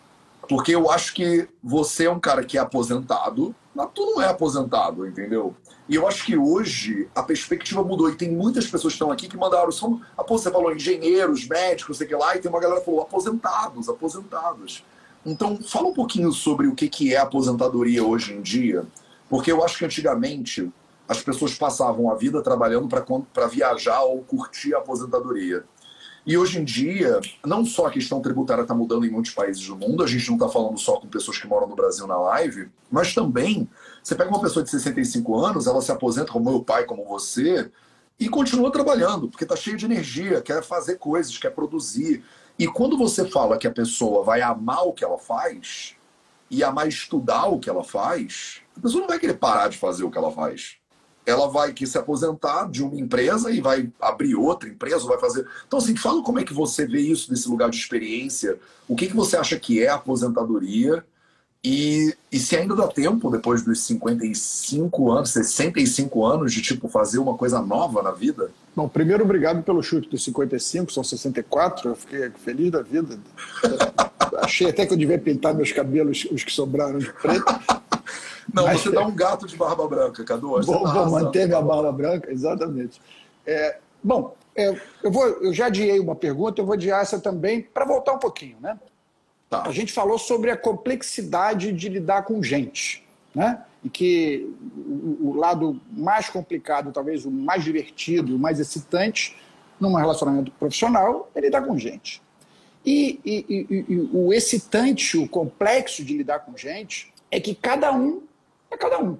[0.47, 4.27] Porque eu acho que você é um cara que é aposentado, mas tu não é
[4.27, 5.55] aposentado, entendeu?
[5.87, 8.09] E eu acho que hoje a perspectiva mudou.
[8.09, 9.71] E tem muitas pessoas que estão aqui que mandaram.
[9.71, 13.87] São, você falou engenheiros, médicos, sei que lá, e tem uma galera que falou aposentados,
[13.87, 14.83] aposentados.
[15.25, 18.85] Então, fala um pouquinho sobre o que, que é aposentadoria hoje em dia.
[19.29, 20.71] Porque eu acho que antigamente
[21.07, 25.63] as pessoas passavam a vida trabalhando para viajar ou curtir a aposentadoria.
[26.25, 29.75] E hoje em dia, não só a questão tributária está mudando em muitos países do
[29.75, 32.67] mundo, a gente não está falando só com pessoas que moram no Brasil na live,
[32.89, 33.69] mas também,
[34.01, 37.69] você pega uma pessoa de 65 anos, ela se aposenta como meu pai, como você,
[38.19, 42.23] e continua trabalhando, porque está cheio de energia, quer fazer coisas, quer produzir.
[42.57, 45.95] E quando você fala que a pessoa vai amar o que ela faz,
[46.49, 50.03] e amar estudar o que ela faz, a pessoa não vai querer parar de fazer
[50.03, 50.77] o que ela faz
[51.25, 55.47] ela vai que se aposentar de uma empresa e vai abrir outra empresa, vai fazer.
[55.67, 58.57] Então, assim, fala como é que você vê isso desse lugar de experiência,
[58.87, 61.03] o que, que você acha que é aposentadoria
[61.67, 67.17] e, e se ainda dá tempo, depois dos 55 anos, 65 anos, de tipo fazer
[67.17, 68.51] uma coisa nova na vida?
[68.75, 73.17] Bom, primeiro, obrigado pelo chute dos 55, são 64, eu fiquei feliz da vida.
[74.37, 77.45] Achei até que eu devia pintar meus cabelos, os que sobraram de preto.
[78.53, 80.61] Não, Mas, você dá um gato de barba branca, Cadu.
[80.61, 83.01] Vou, tá vou manter minha barba branca, exatamente.
[83.45, 87.61] É, bom, é, eu, vou, eu já adiei uma pergunta, eu vou adiar essa também,
[87.61, 88.57] para voltar um pouquinho.
[88.61, 88.79] Né?
[89.49, 89.63] Tá.
[89.63, 93.03] A gente falou sobre a complexidade de lidar com gente.
[93.33, 93.61] Né?
[93.83, 99.35] E que o, o lado mais complicado, talvez o mais divertido, o mais excitante,
[99.79, 102.21] num relacionamento profissional, é lidar com gente.
[102.85, 107.91] E, e, e, e, o excitante, o complexo de lidar com gente, é que cada
[107.91, 108.21] um
[108.75, 109.17] é cada um.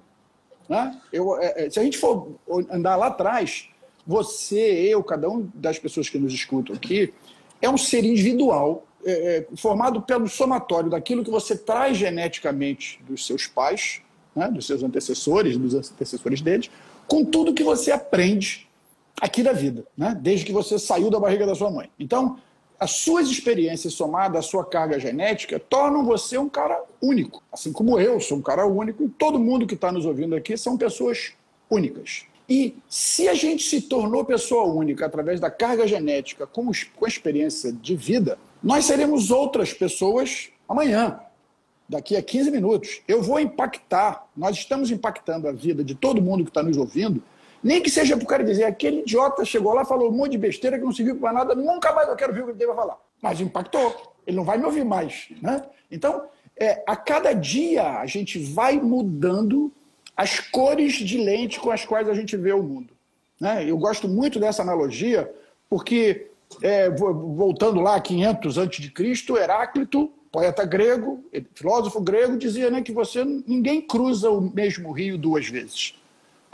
[0.68, 1.00] Né?
[1.12, 2.34] Eu, é, é, se a gente for
[2.70, 3.68] andar lá atrás,
[4.06, 7.12] você, eu, cada um das pessoas que nos escutam aqui,
[7.60, 13.26] é um ser individual, é, é, formado pelo somatório daquilo que você traz geneticamente dos
[13.26, 14.00] seus pais,
[14.34, 16.70] né, dos seus antecessores, dos antecessores deles,
[17.06, 18.68] com tudo que você aprende
[19.20, 21.88] aqui da vida, né, desde que você saiu da barriga da sua mãe.
[21.98, 22.38] Então,
[22.78, 27.42] as suas experiências somadas à sua carga genética tornam você um cara único.
[27.52, 30.56] Assim como eu sou um cara único, e todo mundo que está nos ouvindo aqui
[30.56, 31.32] são pessoas
[31.70, 32.24] únicas.
[32.48, 37.72] E se a gente se tornou pessoa única através da carga genética com, com experiência
[37.72, 41.18] de vida, nós seremos outras pessoas amanhã,
[41.88, 43.00] daqui a 15 minutos.
[43.08, 47.22] Eu vou impactar, nós estamos impactando a vida de todo mundo que está nos ouvindo,
[47.66, 50.38] nem que seja para o cara dizer, aquele idiota chegou lá, falou um monte de
[50.38, 52.76] besteira que não serviu para nada, nunca mais eu quero ouvir o que ele vai
[52.76, 52.96] falar.
[53.20, 55.26] Mas impactou, ele não vai me ouvir mais.
[55.42, 55.64] Né?
[55.90, 56.26] Então,
[56.56, 59.72] é, a cada dia a gente vai mudando
[60.16, 62.94] as cores de lente com as quais a gente vê o mundo.
[63.40, 63.68] Né?
[63.68, 65.28] Eu gosto muito dessa analogia,
[65.68, 66.28] porque,
[66.62, 68.92] é, voltando lá a 500 a.C.,
[69.42, 75.48] Heráclito, poeta grego, filósofo grego, dizia né, que você ninguém cruza o mesmo rio duas
[75.48, 75.96] vezes.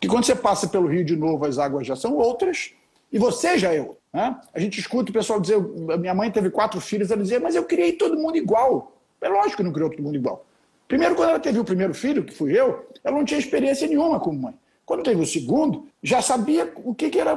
[0.03, 2.73] Porque quando você passa pelo rio de novo, as águas já são outras,
[3.13, 3.99] e você já é outro.
[4.13, 4.37] Né?
[4.53, 5.63] A gente escuta o pessoal dizer,
[5.97, 8.97] minha mãe teve quatro filhos, ela dizia, mas eu criei todo mundo igual.
[9.21, 10.45] É lógico que não criou todo mundo igual.
[10.89, 14.19] Primeiro, quando ela teve o primeiro filho, que fui eu, ela não tinha experiência nenhuma
[14.19, 14.55] como mãe.
[14.85, 17.37] Quando teve o segundo, já sabia o que, que era,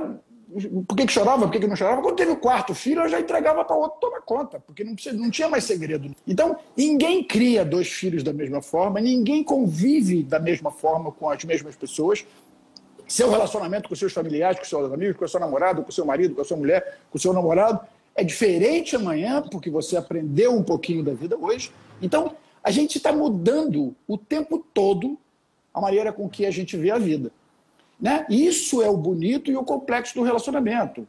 [0.87, 2.01] por que, que chorava, por que, que não chorava.
[2.01, 5.15] Quando teve o quarto filho, ela já entregava para outro tomar conta, porque não, precisa,
[5.15, 6.09] não tinha mais segredo.
[6.27, 11.43] Então, ninguém cria dois filhos da mesma forma, ninguém convive da mesma forma com as
[11.43, 12.25] mesmas pessoas.
[13.07, 16.43] Seu relacionamento com seus familiares, com seus amigos, com seu namorado, com seu marido, com
[16.43, 17.79] sua mulher, com seu namorado,
[18.15, 21.71] é diferente amanhã, porque você aprendeu um pouquinho da vida hoje.
[22.01, 25.17] Então, a gente está mudando o tempo todo
[25.73, 27.31] a maneira com que a gente vê a vida.
[27.99, 28.25] Né?
[28.29, 31.07] Isso é o bonito e o complexo do relacionamento.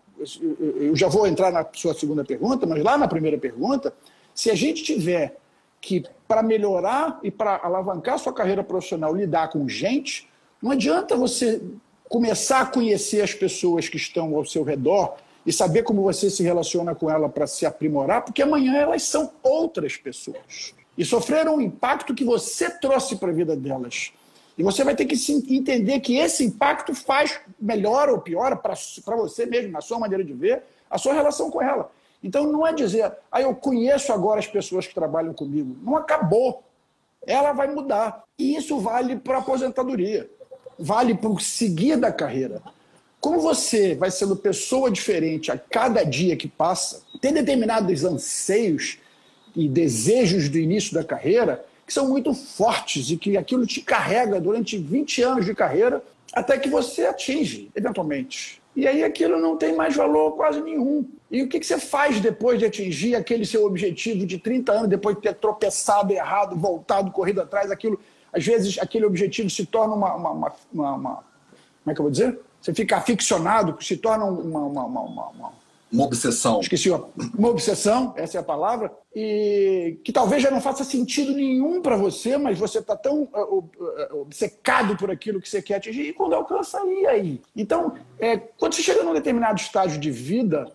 [0.80, 3.94] Eu já vou entrar na sua segunda pergunta, mas lá na primeira pergunta,
[4.34, 5.36] se a gente tiver
[5.80, 10.28] que, para melhorar e para alavancar sua carreira profissional, lidar com gente,
[10.60, 11.62] não adianta você
[12.08, 16.42] começar a conhecer as pessoas que estão ao seu redor e saber como você se
[16.42, 21.60] relaciona com ela para se aprimorar, porque amanhã elas são outras pessoas e sofreram um
[21.60, 24.12] impacto que você trouxe para a vida delas.
[24.58, 25.16] E você vai ter que
[25.54, 30.32] entender que esse impacto faz melhor ou pior para você mesmo, na sua maneira de
[30.32, 31.90] ver, a sua relação com ela.
[32.22, 35.76] Então não é dizer, ah, eu conheço agora as pessoas que trabalham comigo.
[35.82, 36.62] Não acabou.
[37.26, 38.24] Ela vai mudar.
[38.38, 40.30] E isso vale para a aposentadoria,
[40.78, 42.60] vale para o seguir da carreira.
[43.20, 48.98] Como você vai sendo pessoa diferente a cada dia que passa, tem determinados anseios
[49.54, 54.40] e desejos do início da carreira que são muito fortes e que aquilo te carrega
[54.40, 58.60] durante 20 anos de carreira até que você atinge, eventualmente.
[58.74, 61.06] E aí aquilo não tem mais valor quase nenhum.
[61.30, 65.16] E o que você faz depois de atingir aquele seu objetivo de 30 anos, depois
[65.16, 67.98] de ter tropeçado, errado, voltado, corrido atrás, aquilo,
[68.36, 71.14] às vezes aquele objetivo se torna uma, uma, uma, uma
[71.82, 72.38] como é que eu vou dizer?
[72.60, 75.52] Você fica aficionado, se torna uma, uma,
[75.90, 76.60] uma obsessão.
[76.60, 81.80] Esqueci, uma obsessão, essa é a palavra, e que talvez já não faça sentido nenhum
[81.80, 86.08] para você, mas você está tão uh, uh, obcecado por aquilo que você quer atingir,
[86.08, 87.42] e quando alcança, aí aí?
[87.54, 90.70] Então, é, quando você chega num determinado estágio de vida,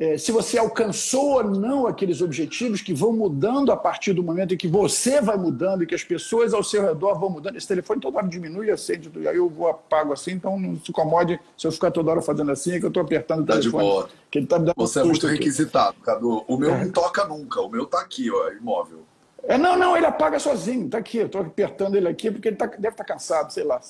[0.00, 4.54] é, se você alcançou ou não aqueles objetivos que vão mudando a partir do momento
[4.54, 7.56] em que você vai mudando e que as pessoas ao seu redor vão mudando.
[7.56, 10.76] Esse telefone toda hora diminui e acende, e aí eu vou apago assim, então não
[10.76, 13.46] se incomode se eu ficar toda hora fazendo assim, é que eu estou apertando o
[13.46, 13.84] tá telefone.
[13.84, 14.08] De boa.
[14.30, 15.36] Que ele tá me dando você é muito aqui.
[15.36, 16.44] requisitado, Cadu.
[16.48, 16.84] O meu é.
[16.84, 19.00] não toca nunca, o meu está aqui, ó, imóvel.
[19.44, 22.56] É, não, não, ele apaga sozinho, está aqui, eu estou apertando ele aqui porque ele
[22.56, 23.80] tá, deve estar tá cansado, sei lá.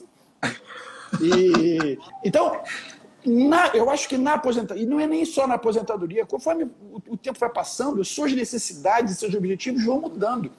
[1.20, 2.60] E, então,
[3.24, 7.02] na, eu acho que na aposentadoria, e não é nem só na aposentadoria, conforme o,
[7.10, 10.50] o tempo vai passando, suas necessidades seus objetivos vão mudando.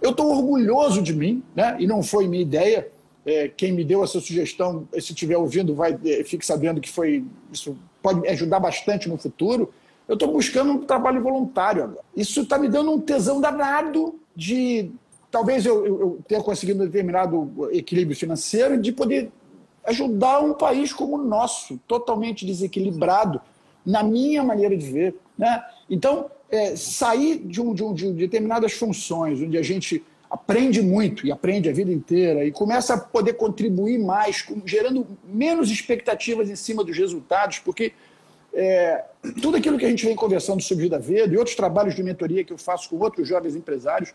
[0.00, 1.76] Eu estou orgulhoso de mim, né?
[1.78, 2.88] e não foi minha ideia.
[3.26, 7.24] É, quem me deu essa sugestão, se estiver ouvindo, vai, é, fique sabendo que foi
[7.50, 9.72] isso pode ajudar bastante no futuro.
[10.06, 12.04] Eu estou buscando um trabalho voluntário agora.
[12.14, 14.90] Isso está me dando um tesão danado de
[15.30, 19.32] talvez eu, eu, eu tenha conseguido um determinado equilíbrio financeiro de poder
[19.86, 23.40] ajudar um país como o nosso, totalmente desequilibrado,
[23.84, 25.16] na minha maneira de ver.
[25.36, 25.62] Né?
[25.88, 31.26] Então, é, sair de, um, de, um, de determinadas funções, onde a gente aprende muito
[31.26, 36.56] e aprende a vida inteira e começa a poder contribuir mais, gerando menos expectativas em
[36.56, 37.92] cima dos resultados, porque
[38.52, 39.04] é,
[39.40, 42.44] tudo aquilo que a gente vem conversando sobre Vida Verde e outros trabalhos de mentoria
[42.44, 44.14] que eu faço com outros jovens empresários,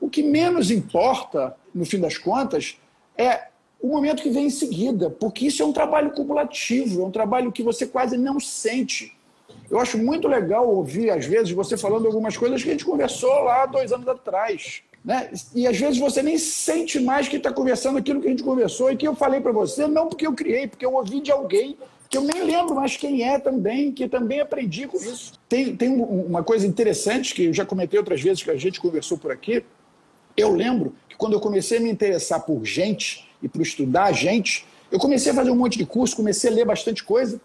[0.00, 2.78] o que menos importa, no fim das contas,
[3.16, 3.48] é
[3.82, 7.50] o momento que vem em seguida, porque isso é um trabalho cumulativo, é um trabalho
[7.50, 9.16] que você quase não sente.
[9.70, 13.32] Eu acho muito legal ouvir, às vezes, você falando algumas coisas que a gente conversou
[13.44, 14.82] lá dois anos atrás.
[15.04, 15.30] Né?
[15.54, 18.90] E às vezes você nem sente mais que está conversando aquilo que a gente conversou
[18.90, 21.76] e que eu falei para você, não porque eu criei, porque eu ouvi de alguém
[22.10, 25.34] que eu nem lembro mais quem é também, que também aprendi com isso.
[25.48, 29.16] Tem, tem uma coisa interessante que eu já comentei outras vezes que a gente conversou
[29.16, 29.64] por aqui.
[30.36, 34.66] Eu lembro que quando eu comecei a me interessar por gente, e para estudar gente,
[34.90, 37.40] Eu comecei a fazer um monte de curso, comecei a ler bastante coisa.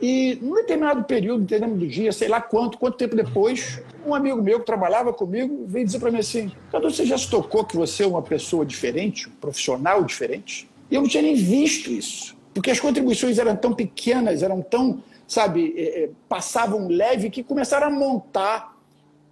[0.00, 4.40] E num determinado período, determinado do dia, sei lá quanto, quanto tempo depois, um amigo
[4.40, 7.76] meu que trabalhava comigo veio dizer para mim assim: Cadu, você já se tocou que
[7.76, 10.70] você é uma pessoa diferente, um profissional diferente?
[10.90, 15.02] E eu não tinha nem visto isso, porque as contribuições eram tão pequenas, eram tão,
[15.28, 18.69] sabe, é, passavam leve, que começaram a montar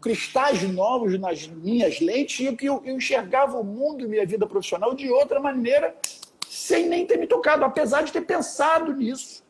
[0.00, 4.46] cristais novos nas minhas lentes e que eu, eu enxergava o mundo e minha vida
[4.46, 5.94] profissional de outra maneira,
[6.48, 9.42] sem nem ter me tocado, apesar de ter pensado nisso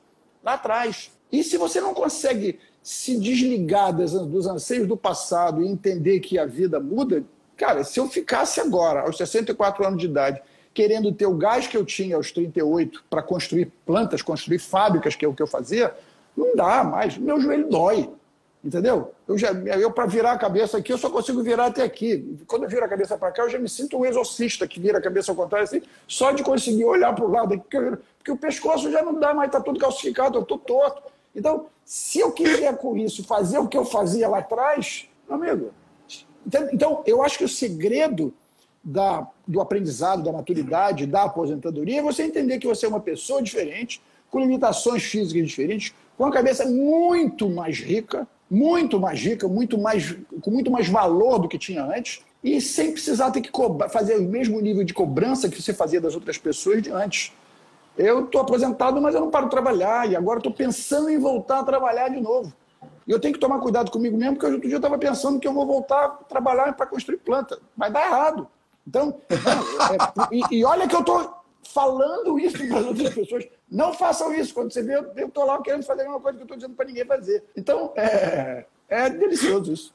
[0.43, 1.13] lá atrás.
[1.31, 6.47] E se você não consegue se desligar dos anseios do passado e entender que a
[6.47, 7.23] vida muda,
[7.57, 10.41] cara, se eu ficasse agora, aos 64 anos de idade,
[10.73, 15.25] querendo ter o gás que eu tinha aos 38 para construir plantas, construir fábricas, que
[15.25, 15.95] é o que eu fazia,
[16.37, 17.19] não dá mais.
[17.19, 18.09] Meu joelho dói.
[18.69, 19.15] Entendeu?
[19.27, 22.37] Eu, já, eu para virar a cabeça aqui, eu só consigo virar até aqui.
[22.47, 24.99] Quando eu viro a cabeça para cá, eu já me sinto um exorcista que vira
[24.99, 27.65] a cabeça ao contrário, assim, só de conseguir olhar para o lado aqui,
[28.19, 31.03] porque o pescoço já não dá mais, está tudo calcificado, eu estou torto.
[31.35, 35.71] Então, se eu quiser com isso fazer o que eu fazia lá atrás, amigo.
[36.71, 38.35] Então eu acho que o segredo
[38.85, 43.43] da, do aprendizado, da maturidade, da aposentadoria é você entender que você é uma pessoa
[43.43, 49.79] diferente, com limitações físicas diferentes, com a cabeça muito mais rica muito mais rica, muito
[49.79, 53.51] mais, com muito mais valor do que tinha antes, e sem precisar ter que
[53.91, 57.33] fazer o mesmo nível de cobrança que você fazia das outras pessoas de antes.
[57.97, 61.61] Eu estou aposentado, mas eu não paro de trabalhar, e agora estou pensando em voltar
[61.61, 62.53] a trabalhar de novo.
[63.07, 65.49] E eu tenho que tomar cuidado comigo mesmo, porque outro dia eu estava pensando que
[65.49, 67.59] eu vou voltar a trabalhar para construir planta.
[67.77, 68.47] Vai dar errado.
[68.87, 71.38] Então, não, é, e, e, olha que eu estou
[71.73, 73.45] falando isso para as outras pessoas.
[73.71, 74.55] Não façam isso.
[74.55, 76.75] Quando você vê, eu estou lá querendo fazer a mesma coisa que eu estou dizendo
[76.75, 77.45] para ninguém fazer.
[77.57, 79.95] Então, é, é delicioso isso.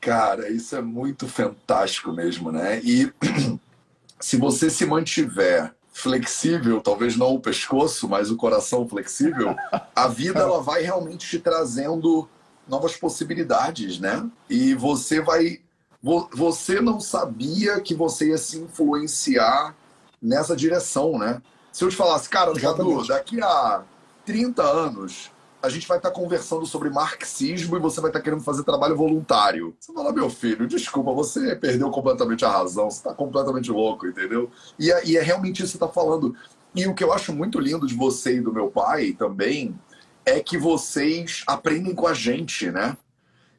[0.00, 2.80] Cara, isso é muito fantástico mesmo, né?
[2.82, 3.12] E
[4.20, 9.54] se você se mantiver flexível, talvez não o pescoço, mas o coração flexível,
[9.94, 12.28] a vida ela vai realmente te trazendo
[12.66, 14.28] novas possibilidades, né?
[14.48, 15.60] E você vai
[16.32, 19.76] você não sabia que você ia se influenciar
[20.20, 21.40] nessa direção, né?
[21.72, 23.82] Se eu te falasse, cara, Cadu, daqui a
[24.24, 25.30] 30 anos
[25.62, 28.64] a gente vai estar tá conversando sobre marxismo e você vai estar tá querendo fazer
[28.64, 29.76] trabalho voluntário.
[29.78, 34.50] Você fala, meu filho, desculpa, você perdeu completamente a razão, você está completamente louco, entendeu?
[34.78, 36.34] E é, e é realmente isso que você está falando.
[36.74, 39.78] E o que eu acho muito lindo de você e do meu pai também
[40.24, 42.96] é que vocês aprendem com a gente, né?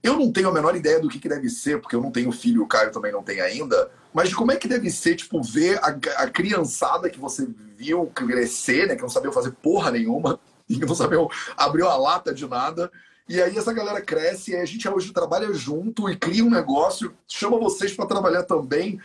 [0.03, 2.31] Eu não tenho a menor ideia do que, que deve ser, porque eu não tenho
[2.31, 5.77] filho, o Caio também não tem ainda, mas como é que deve ser, tipo, ver
[5.77, 5.89] a,
[6.23, 8.95] a criançada que você viu crescer, né?
[8.95, 11.19] Que não sabia fazer porra nenhuma, e que não sabia
[11.55, 12.91] abrir uma lata de nada.
[13.29, 17.13] E aí essa galera cresce e a gente hoje trabalha junto e cria um negócio,
[17.27, 18.99] chama vocês para trabalhar também.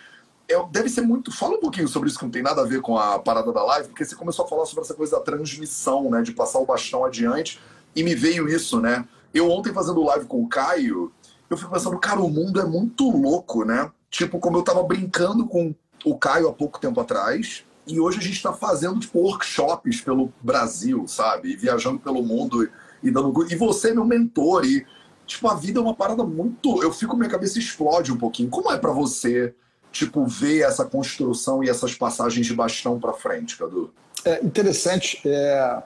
[0.49, 1.31] É, deve ser muito.
[1.31, 3.63] Fala um pouquinho sobre isso que não tem nada a ver com a parada da
[3.65, 6.23] live, porque você começou a falar sobre essa coisa da transmissão, né?
[6.23, 7.61] De passar o bastão adiante.
[7.95, 9.07] E me veio isso, né?
[9.37, 11.13] Eu ontem fazendo live com o Caio,
[11.49, 13.91] eu fico pensando, cara, o mundo é muito louco, né?
[14.11, 18.23] Tipo, como eu tava brincando com o Caio há pouco tempo atrás, e hoje a
[18.23, 21.53] gente está fazendo tipo, workshops pelo Brasil, sabe?
[21.53, 22.69] E viajando pelo mundo
[23.03, 23.33] e, dando.
[23.51, 24.65] E você é meu mentor.
[24.65, 24.85] E,
[25.25, 26.83] tipo, a vida é uma parada muito.
[26.83, 28.51] Eu fico, minha cabeça explode um pouquinho.
[28.51, 29.55] Como é para você,
[29.93, 33.93] tipo, ver essa construção e essas passagens de bastão para frente, Cadu?
[34.25, 35.21] É interessante.
[35.25, 35.83] É...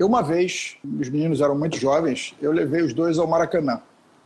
[0.00, 3.82] Eu, uma vez, os meninos eram muito jovens, eu levei os dois ao Maracanã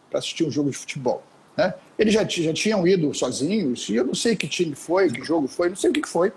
[0.09, 1.21] para assistir um jogo de futebol.
[1.57, 1.75] Né?
[1.99, 5.49] Eles já, já tinham ido sozinhos, e eu não sei que time foi, que jogo
[5.49, 6.33] foi, não sei o que, que foi.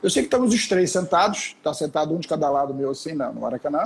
[0.00, 3.12] Eu sei que estamos os três sentados, está sentado um de cada lado meu assim
[3.12, 3.82] no Maracanã,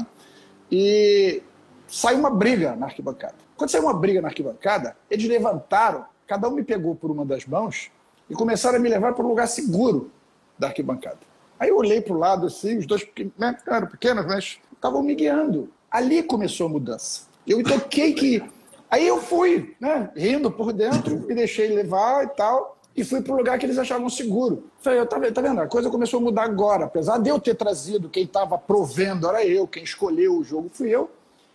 [0.71, 1.43] e
[1.89, 3.37] saiu uma briga na arquibancada.
[3.57, 7.47] Quando saiu uma briga na arquibancada, eles levantaram, cada um me pegou por uma das
[7.47, 7.91] mãos
[8.29, 10.11] e começaram a me levar para um lugar seguro
[10.59, 11.21] da arquibancada.
[11.59, 13.07] Aí eu olhei para o lado assim, os dois
[13.39, 15.69] né, eram pequenos, mas estavam me guiando.
[15.91, 17.29] Ali começou a mudança.
[17.47, 18.43] Eu toquei que
[18.91, 23.33] Aí eu fui, né, rindo por dentro, me deixei levar e tal, e fui para
[23.33, 24.65] o lugar que eles achavam seguro.
[24.81, 25.61] Falei, tá, tá vendo?
[25.61, 26.87] A coisa começou a mudar agora.
[26.87, 30.91] Apesar de eu ter trazido, quem estava provendo era eu, quem escolheu o jogo fui
[30.91, 31.09] eu.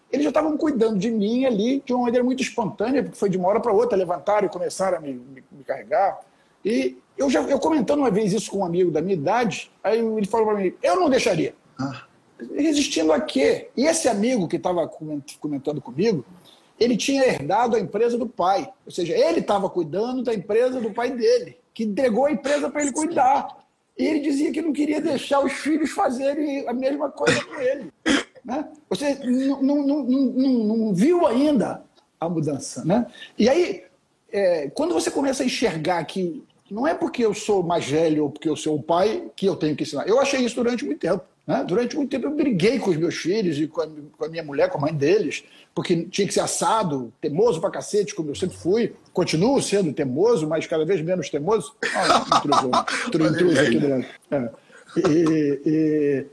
[0.10, 3.38] Eles já estavam cuidando de mim ali de uma maneira muito espontânea, porque foi de
[3.38, 6.18] uma hora para outra, levantaram e começaram a me, me, me carregar.
[6.64, 10.00] E eu já eu comentando uma vez isso com um amigo da minha idade, aí
[10.00, 11.54] ele falou para mim: eu não deixaria.
[11.78, 12.04] Ah.
[12.56, 13.70] Resistindo a quê?
[13.76, 14.90] E esse amigo que estava
[15.40, 16.26] comentando comigo,
[16.80, 18.70] ele tinha herdado a empresa do pai.
[18.86, 22.82] Ou seja, ele estava cuidando da empresa do pai dele, que entregou a empresa para
[22.82, 23.48] ele cuidar.
[23.98, 27.94] E ele dizia que não queria deixar os filhos fazerem a mesma coisa com ele.
[28.44, 28.68] Né?
[28.90, 31.82] Você não, não, não, não, viu ainda
[32.20, 32.84] a mudança.
[32.84, 33.06] Né?
[33.40, 33.84] E aí,
[34.32, 38.30] é, quando você começa a enxergar que não é porque eu sou mais velho ou
[38.30, 40.08] porque eu sou o pai que eu tenho que ensinar.
[40.08, 41.24] Eu achei isso durante muito tempo.
[41.46, 41.64] Né?
[41.68, 43.88] Durante muito tempo eu briguei com os meus filhos e com a,
[44.18, 45.44] com a, minha mulher, com a mãe deles,
[45.76, 48.96] porque tinha que ser assado, teimoso pra cacete, como eu sempre fui.
[49.14, 51.76] Continuo sendo teimoso, mas cada vez menos teimoso.
[51.94, 52.72] Ah, intruso,
[53.34, 54.10] intruso aqui dentro.
[54.32, 54.50] É.
[54.98, 56.26] E,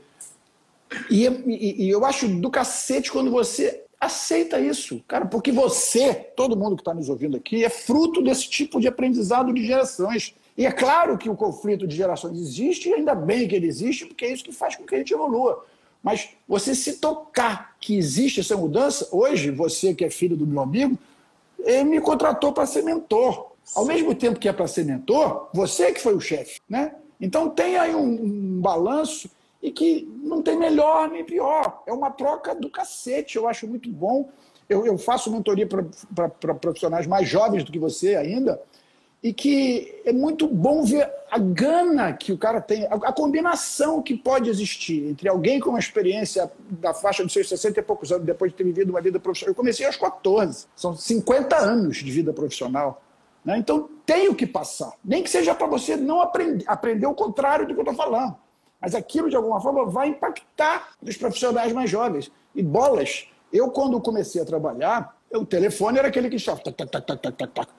[1.09, 6.57] e, e, e, eu acho do cacete quando você aceita isso, cara, porque você, todo
[6.57, 10.35] mundo que está nos ouvindo aqui, é fruto desse tipo de aprendizado de gerações.
[10.57, 14.05] E é claro que o conflito de gerações existe, e ainda bem que ele existe,
[14.05, 15.65] porque é isso que faz com que a gente evolua.
[16.01, 20.61] Mas você se tocar que existe essa mudança, hoje, você que é filho do meu
[20.61, 20.97] amigo,
[21.59, 23.53] ele me contratou para ser mentor.
[23.73, 26.93] Ao mesmo tempo que é para ser mentor, você que foi o chefe, né?
[27.19, 29.29] Então tem aí um, um balanço
[29.61, 31.81] e que não tem melhor nem pior.
[31.87, 34.29] É uma troca do cacete, eu acho muito bom.
[34.67, 38.61] Eu, eu faço mentoria para profissionais mais jovens do que você ainda,
[39.23, 44.17] e que é muito bom ver a gana que o cara tem, a, combinação que
[44.17, 48.25] pode existir entre alguém com uma experiência da faixa dos seus 60 e poucos anos,
[48.25, 49.51] depois de ter vivido uma vida profissional.
[49.51, 53.01] Eu comecei aos 14, são 50 anos de vida profissional.
[53.45, 53.57] Né?
[53.57, 54.91] Então tem o que passar.
[55.03, 58.35] Nem que seja para você não aprender, aprender o contrário do que eu estou falando.
[58.81, 62.29] Mas aquilo, de alguma forma, vai impactar os profissionais mais jovens.
[62.53, 67.05] E bolas, eu, quando comecei a trabalhar, o telefone era aquele que estava tac, tac,
[67.05, 67.69] tac, tac,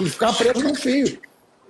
[0.00, 1.20] e ficar preso num fio.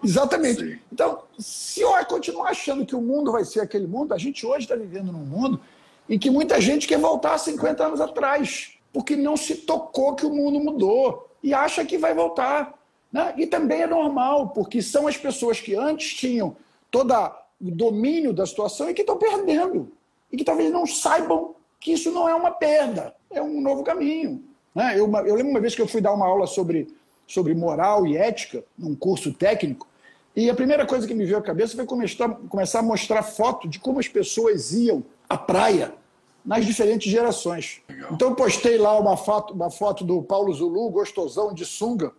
[0.02, 0.60] Exatamente.
[0.60, 0.78] Sim.
[0.92, 4.64] Então, se eu continuar achando que o mundo vai ser aquele mundo, a gente hoje
[4.64, 5.60] está vivendo num mundo
[6.08, 10.30] em que muita gente quer voltar 50 anos atrás, porque não se tocou que o
[10.30, 12.74] mundo mudou e acha que vai voltar.
[13.12, 13.34] Né?
[13.36, 16.56] E também é normal, porque são as pessoas que antes tinham
[16.90, 17.12] todo
[17.60, 19.92] o domínio da situação e que estão perdendo.
[20.32, 24.42] E que talvez não saibam que isso não é uma perda, é um novo caminho.
[24.74, 24.94] Né?
[24.94, 26.88] Eu, eu lembro uma vez que eu fui dar uma aula sobre
[27.28, 29.86] sobre moral e ética, num curso técnico,
[30.34, 33.78] e a primeira coisa que me veio à cabeça foi começar, a mostrar foto de
[33.78, 35.92] como as pessoas iam à praia
[36.44, 37.82] nas diferentes gerações.
[37.88, 38.12] Legal.
[38.12, 42.12] Então eu postei lá uma foto, uma foto do Paulo Zulu, gostosão de sunga,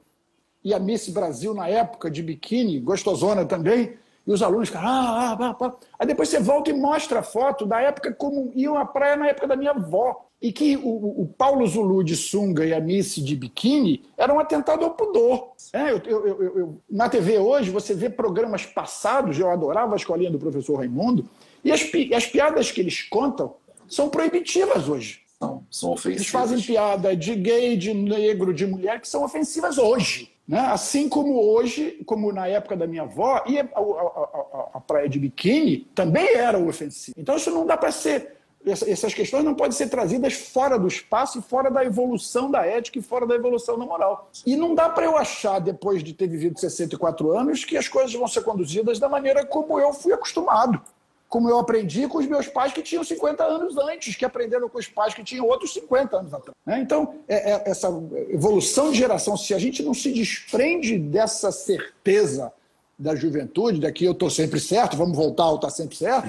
[0.64, 3.94] e a Miss Brasil na época de biquíni, gostosona também,
[4.26, 5.74] e os alunos ficam, ah, ah, ah, ah.
[5.98, 9.28] Aí depois você volta e mostra a foto da época como iam à praia na
[9.28, 10.26] época da minha avó.
[10.42, 14.40] E que o, o Paulo Zulu de sunga e a Missy de biquíni era um
[14.40, 15.52] atentado ao pudor.
[15.74, 20.32] É, eu, eu, eu, na TV hoje, você vê programas passados, eu adorava a escolinha
[20.32, 21.28] do professor Raimundo,
[21.62, 21.82] e as,
[22.16, 23.56] as piadas que eles contam
[23.88, 25.24] são proibitivas hoje.
[25.42, 26.22] Não, são ofensivas.
[26.22, 30.32] Eles fazem piada de gay, de negro, de mulher, que são ofensivas hoje.
[30.50, 30.60] Né?
[30.62, 35.08] Assim como hoje, como na época da minha avó, e a, a, a, a praia
[35.08, 37.14] de biquíni também era ofensiva.
[37.16, 41.40] Então isso não dá para ser essas questões não podem ser trazidas fora do espaço
[41.40, 44.30] e fora da evolução da ética e fora da evolução da moral.
[44.46, 48.14] E não dá para eu achar, depois de ter vivido 64 anos, que as coisas
[48.14, 50.82] vão ser conduzidas da maneira como eu fui acostumado.
[51.30, 54.80] Como eu aprendi com os meus pais que tinham 50 anos antes, que aprenderam com
[54.80, 56.56] os pais que tinham outros 50 anos atrás.
[56.66, 56.80] Né?
[56.82, 57.88] Então, é, é, essa
[58.30, 62.52] evolução de geração, se a gente não se desprende dessa certeza
[62.98, 66.28] da juventude, daqui eu estou sempre certo, vamos voltar ao estar tá sempre certo,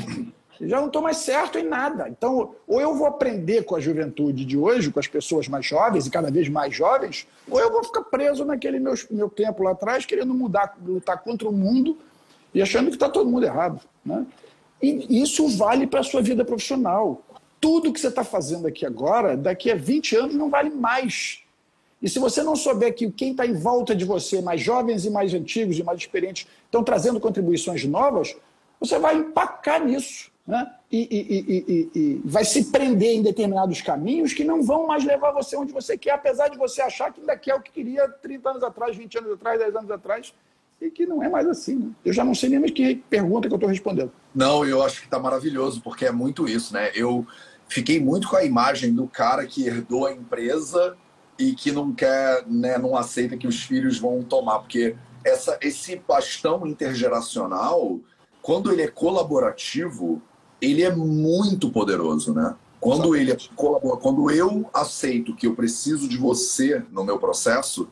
[0.61, 2.09] já não estou mais certo em nada.
[2.09, 6.07] Então, ou eu vou aprender com a juventude de hoje, com as pessoas mais jovens
[6.07, 9.73] e cada vez mais jovens, ou eu vou ficar preso naquele meu, meu tempo lá
[9.73, 11.97] atrás, querendo mudar, lutar contra o mundo
[12.53, 13.81] e achando que está todo mundo errado.
[14.05, 14.27] Né?
[14.83, 17.23] E isso vale para a sua vida profissional.
[17.61, 21.41] Tudo que você está fazendo aqui agora, daqui a 20 anos, não vale mais.
[22.01, 25.11] E se você não souber que quem está em volta de você, mais jovens e
[25.11, 28.35] mais antigos e mais experientes, estão trazendo contribuições novas,
[28.81, 30.69] você vai empacar nisso né?
[30.91, 35.31] E, e, e, e, vai se prender em determinados caminhos que não vão mais levar
[35.31, 38.51] você onde você quer, apesar de você achar que ainda quer o que queria 30
[38.51, 40.35] anos atrás, 20 anos atrás, 10 anos atrás,
[40.81, 41.77] e que não é mais assim.
[41.77, 41.91] Né?
[42.05, 44.13] Eu já não sei nem mais que pergunta que eu estou respondendo.
[44.35, 46.91] Não, eu acho que está maravilhoso, porque é muito isso, né?
[46.95, 47.27] Eu
[47.69, 50.97] fiquei muito com a imagem do cara que herdou a empresa
[51.39, 55.97] e que não quer, né, não aceita que os filhos vão tomar, porque essa, esse
[55.97, 57.99] bastão intergeracional,
[58.43, 60.21] quando ele é colaborativo,
[60.61, 62.55] ele é muito poderoso, né?
[62.79, 67.89] Quando ele colabora, quando eu aceito que eu preciso de você no meu processo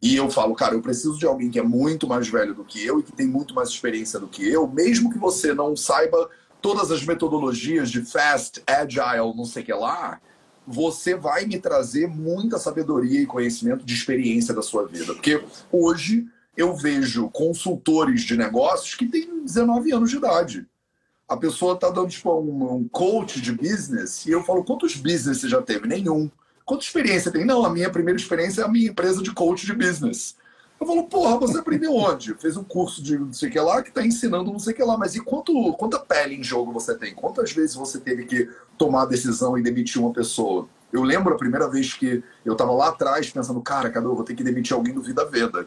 [0.00, 2.84] e eu falo, cara, eu preciso de alguém que é muito mais velho do que
[2.84, 6.28] eu e que tem muito mais experiência do que eu, mesmo que você não saiba
[6.62, 10.20] todas as metodologias de fast, agile, não sei o que lá,
[10.66, 15.14] você vai me trazer muita sabedoria e conhecimento de experiência da sua vida.
[15.14, 15.42] Porque
[15.72, 16.26] hoje
[16.56, 20.66] eu vejo consultores de negócios que têm 19 anos de idade
[21.28, 25.38] a pessoa está dando tipo, um, um, coach de business e eu falo, quantos business
[25.38, 25.86] você já teve?
[25.86, 26.30] Nenhum.
[26.68, 27.46] Quanta experiência tem?
[27.46, 30.36] Não, a minha primeira experiência é a minha empresa de coach de business.
[30.78, 32.34] Eu falo, porra, você aprendeu onde?
[32.34, 34.76] Fez um curso de não sei o que lá que está ensinando não sei o
[34.76, 34.94] que lá.
[34.98, 37.14] Mas e quanto, quanta pele em jogo você tem?
[37.14, 40.68] Quantas vezes você teve que tomar a decisão e demitir uma pessoa?
[40.92, 44.22] Eu lembro a primeira vez que eu estava lá atrás pensando, cara, cadê eu vou
[44.22, 45.66] ter que demitir alguém do Vida Veda.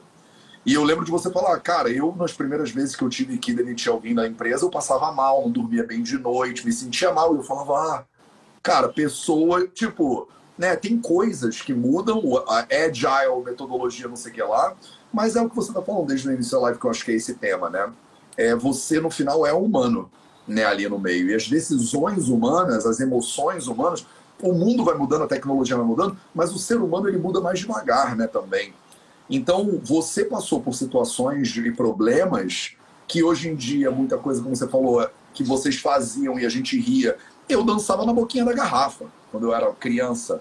[0.64, 3.56] E eu lembro de você falar, cara, eu nas primeiras vezes que eu tive que
[3.56, 7.34] demitir alguém da empresa, eu passava mal, não dormia bem de noite, me sentia mal.
[7.34, 8.06] E eu falava, ah,
[8.62, 10.30] cara, pessoa, tipo,
[10.62, 14.76] né, tem coisas que mudam, a agile, metodologia, não sei o que lá,
[15.12, 17.04] mas é o que você está falando desde o início da live, que eu acho
[17.04, 17.92] que é esse tema, né?
[18.38, 20.08] É, você, no final, é humano,
[20.48, 21.32] né, ali no meio.
[21.32, 24.06] E as decisões humanas, as emoções humanas,
[24.40, 27.58] o mundo vai mudando, a tecnologia vai mudando, mas o ser humano, ele muda mais
[27.58, 28.72] devagar, né, também.
[29.28, 32.76] Então, você passou por situações e problemas
[33.08, 36.80] que hoje em dia, muita coisa, como você falou, que vocês faziam e a gente
[36.80, 37.18] ria.
[37.50, 40.40] Eu dançava na boquinha da garrafa, quando eu era criança.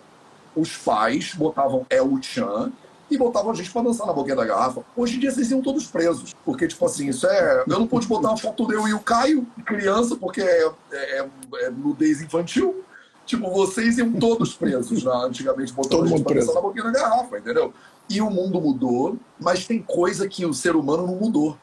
[0.55, 2.73] Os pais botavam El Chan
[3.11, 4.83] e botavam a gente para dançar na boquinha da garrafa.
[4.97, 6.35] Hoje em dia vocês iam todos presos.
[6.45, 7.65] Porque, tipo assim, isso é.
[7.67, 11.29] Eu não pude botar uma foto do eu e o Caio, criança, porque é, é,
[11.63, 12.85] é nudez infantil.
[13.27, 15.13] Tipo, vocês iam todos presos, né?
[15.15, 17.73] antigamente botavam a gente pra dançar na boquinha da garrafa, entendeu?
[18.09, 21.57] E o mundo mudou, mas tem coisa que o ser humano não mudou.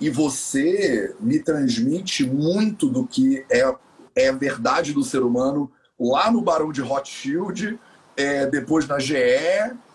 [0.00, 3.74] E você me transmite muito do que é,
[4.16, 7.78] é verdade do ser humano lá no Barão de Rothschild,
[8.16, 9.16] é, depois na GE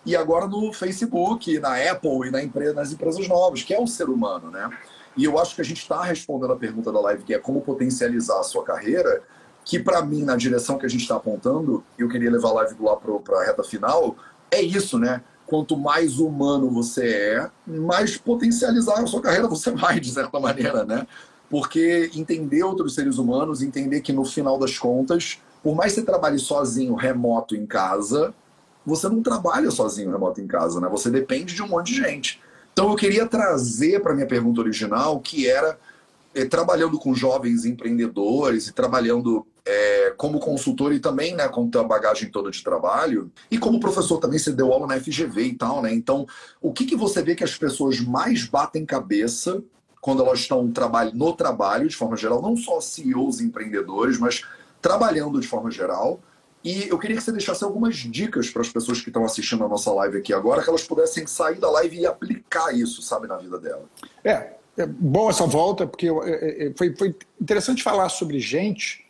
[0.04, 4.08] e agora no Facebook, na Apple e na nas empresas novas, que é o ser
[4.08, 4.70] humano, né?
[5.16, 7.60] E eu acho que a gente está respondendo a pergunta da live, que é como
[7.60, 9.22] potencializar a sua carreira,
[9.64, 12.76] que para mim, na direção que a gente está apontando, eu queria levar a live
[12.80, 14.16] lá para a reta final,
[14.50, 15.22] é isso, né?
[15.46, 20.84] Quanto mais humano você é, mais potencializar a sua carreira você vai, de certa maneira,
[20.84, 21.06] né?
[21.48, 26.06] Porque entender outros seres humanos, entender que no final das contas, por mais que você
[26.06, 28.34] trabalhe sozinho, remoto em casa,
[28.84, 30.88] você não trabalha sozinho remoto em casa, né?
[30.88, 32.40] Você depende de um monte de gente.
[32.72, 35.78] Então eu queria trazer para minha pergunta original, que era
[36.34, 41.82] é, trabalhando com jovens empreendedores e trabalhando é, como consultor e também né, com a
[41.82, 45.82] bagagem toda de trabalho, e como professor também você deu aula na FGV e tal,
[45.82, 45.92] né?
[45.92, 46.26] Então,
[46.60, 49.62] o que, que você vê que as pessoas mais batem cabeça
[50.00, 54.42] quando elas estão no trabalho, de forma geral, não só CEOs e empreendedores, mas
[54.80, 56.20] trabalhando de forma geral.
[56.62, 59.68] E eu queria que você deixasse algumas dicas para as pessoas que estão assistindo a
[59.68, 63.36] nossa live aqui agora, que elas pudessem sair da live e aplicar isso, sabe, na
[63.36, 63.84] vida dela.
[64.22, 69.06] É, é bom essa volta, porque eu, é, é, foi, foi interessante falar sobre gente,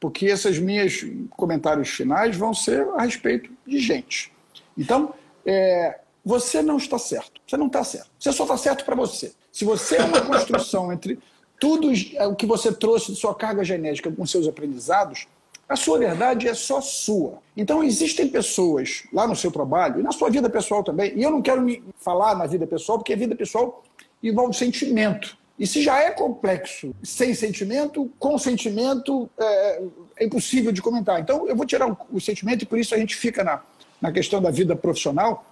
[0.00, 4.32] porque esses meus comentários finais vão ser a respeito de gente.
[4.76, 5.14] Então,
[5.44, 7.40] é, você não está certo.
[7.46, 8.10] Você não está certo.
[8.18, 9.32] Você só está certo para você.
[9.52, 11.18] Se você é uma construção entre
[11.64, 11.90] tudo
[12.28, 15.26] o que você trouxe de sua carga genética com seus aprendizados,
[15.66, 17.38] a sua verdade é só sua.
[17.56, 21.30] Então, existem pessoas lá no seu trabalho e na sua vida pessoal também, e eu
[21.30, 23.82] não quero me falar na vida pessoal, porque a vida pessoal
[24.22, 25.38] envolve sentimento.
[25.58, 29.82] E se já é complexo sem sentimento, com sentimento, é,
[30.18, 31.18] é impossível de comentar.
[31.18, 33.62] Então, eu vou tirar o, o, sentimento e por isso a gente fica na,
[34.02, 35.46] na questão da vida profissional,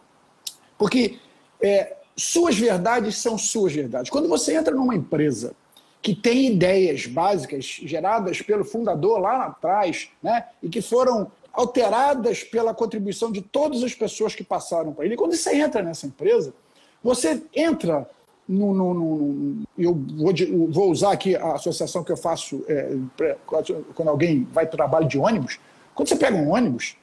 [0.76, 1.16] porque
[1.58, 4.10] é, suas verdades são suas verdades.
[4.10, 5.54] Quando você entra numa empresa
[6.02, 12.74] que tem ideias básicas geradas pelo fundador lá atrás, né, e que foram alteradas pela
[12.74, 15.16] contribuição de todas as pessoas que passaram para ele.
[15.16, 16.52] Quando você entra nessa empresa,
[17.02, 18.08] você entra
[18.48, 18.74] no.
[18.74, 20.32] no, no eu vou,
[20.70, 22.96] vou, usar aqui a associação que eu faço é,
[23.94, 25.60] quando alguém vai para o trabalho de ônibus.
[25.94, 26.96] Quando você pega um ônibus,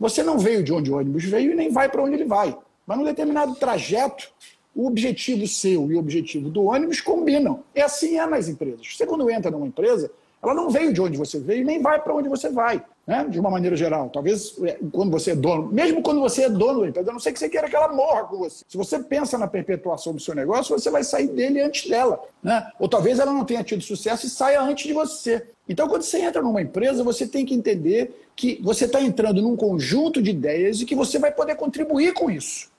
[0.00, 2.56] você não veio de onde o ônibus veio e nem vai para onde ele vai.
[2.86, 4.32] Mas num determinado trajeto,
[4.74, 7.60] o objetivo seu e o objetivo do ônibus combinam.
[7.74, 8.80] E assim é nas empresas.
[8.96, 10.10] Você, quando entra numa empresa,
[10.42, 13.24] ela não veio de onde você veio nem vai para onde você vai, né?
[13.28, 14.10] de uma maneira geral.
[14.10, 17.20] Talvez é, quando você é dono, mesmo quando você é dono da empresa, a não
[17.20, 18.64] sei que você queira que ela morra com você.
[18.66, 22.20] Se você pensa na perpetuação do seu negócio, você vai sair dele antes dela.
[22.42, 22.66] Né?
[22.80, 25.46] Ou talvez ela não tenha tido sucesso e saia antes de você.
[25.68, 29.54] Então, quando você entra numa empresa, você tem que entender que você está entrando num
[29.54, 32.71] conjunto de ideias e que você vai poder contribuir com isso.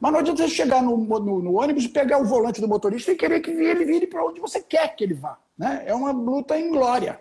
[0.00, 3.16] Mas não adianta você chegar no, no, no, ônibus, pegar o volante do motorista e
[3.16, 5.36] querer que ele vire para onde você quer que ele vá.
[5.56, 5.82] Né?
[5.86, 7.20] É uma luta em glória.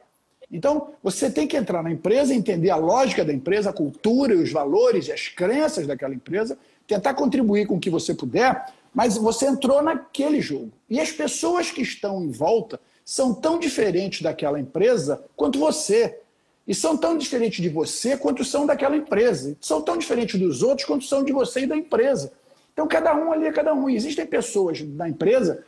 [0.51, 4.51] Então, você tem que entrar na empresa, entender a lógica da empresa, a cultura, os
[4.51, 9.45] valores e as crenças daquela empresa, tentar contribuir com o que você puder, mas você
[9.45, 10.71] entrou naquele jogo.
[10.89, 16.19] E as pessoas que estão em volta são tão diferentes daquela empresa quanto você.
[16.67, 19.55] E são tão diferentes de você quanto são daquela empresa.
[19.61, 22.31] São tão diferentes dos outros quanto são de você e da empresa.
[22.77, 23.89] Então, cada um ali é cada um.
[23.89, 25.63] E existem pessoas na empresa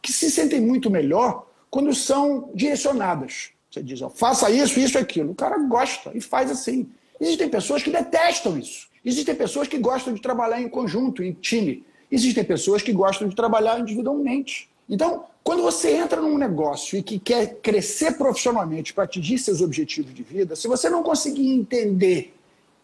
[0.00, 3.50] que se sentem muito melhor quando são direcionadas.
[3.68, 5.32] Você diz, ó, faça isso, isso, aquilo.
[5.32, 6.88] O cara gosta e faz assim.
[7.20, 8.86] Existem pessoas que detestam isso.
[9.04, 11.84] Existem pessoas que gostam de trabalhar em conjunto, em time.
[12.08, 14.70] Existem pessoas que gostam de trabalhar individualmente.
[14.88, 20.14] Então, quando você entra num negócio e que quer crescer profissionalmente para atingir seus objetivos
[20.14, 22.32] de vida, se você não conseguir entender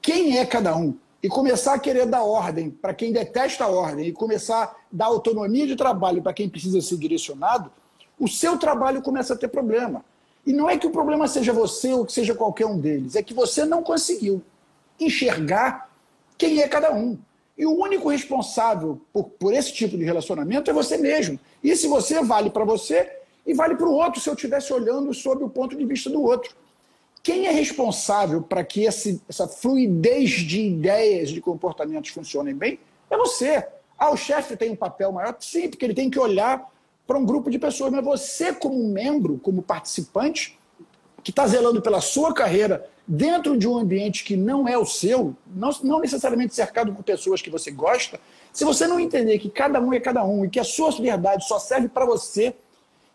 [0.03, 4.07] quem é cada um e começar a querer dar ordem para quem detesta a ordem
[4.07, 7.71] e começar a dar autonomia de trabalho para quem precisa ser direcionado,
[8.19, 10.05] o seu trabalho começa a ter problema.
[10.47, 13.23] E não é que o problema seja você ou que seja qualquer um deles, é
[13.23, 14.43] que você não conseguiu
[14.99, 15.91] enxergar
[16.37, 17.19] quem é cada um.
[17.57, 21.39] E o único responsável por, por esse tipo de relacionamento é você mesmo.
[21.63, 25.13] E se você vale para você e vale para o outro se eu estivesse olhando
[25.13, 26.55] sob o ponto de vista do outro.
[27.29, 32.81] Quem é responsável para que esse, essa fluidez de ideias, de comportamentos funcionem bem?
[33.11, 33.67] É você.
[33.99, 35.37] Ah, o chefe tem um papel maior?
[35.39, 36.67] Sim, porque ele tem que olhar
[37.07, 40.59] para um grupo de pessoas, mas você, como membro, como participante,
[41.23, 45.37] que está zelando pela sua carreira dentro de um ambiente que não é o seu,
[45.55, 48.19] não, não necessariamente cercado por pessoas que você gosta,
[48.55, 51.47] se você não entender que cada um é cada um e que a sua verdade
[51.47, 52.57] só serve para você,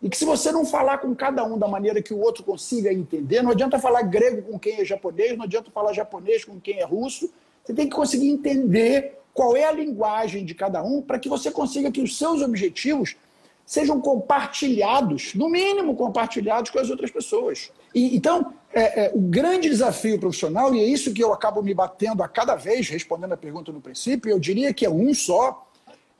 [0.04, 2.92] e que se você não falar com cada um da maneira que o outro consiga
[2.92, 6.78] entender, não adianta falar grego com quem é japonês, não adianta falar japonês com quem
[6.78, 7.32] é russo,
[7.64, 11.50] você tem que conseguir entender qual é a linguagem de cada um para que você
[11.50, 13.16] consiga que os seus objetivos
[13.64, 17.72] sejam compartilhados, no mínimo compartilhados com as outras pessoas.
[17.94, 21.72] E, então, é, é, o grande desafio profissional, e é isso que eu acabo me
[21.72, 25.66] batendo a cada vez, respondendo a pergunta no princípio, eu diria que é um só,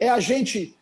[0.01, 0.75] é a gente,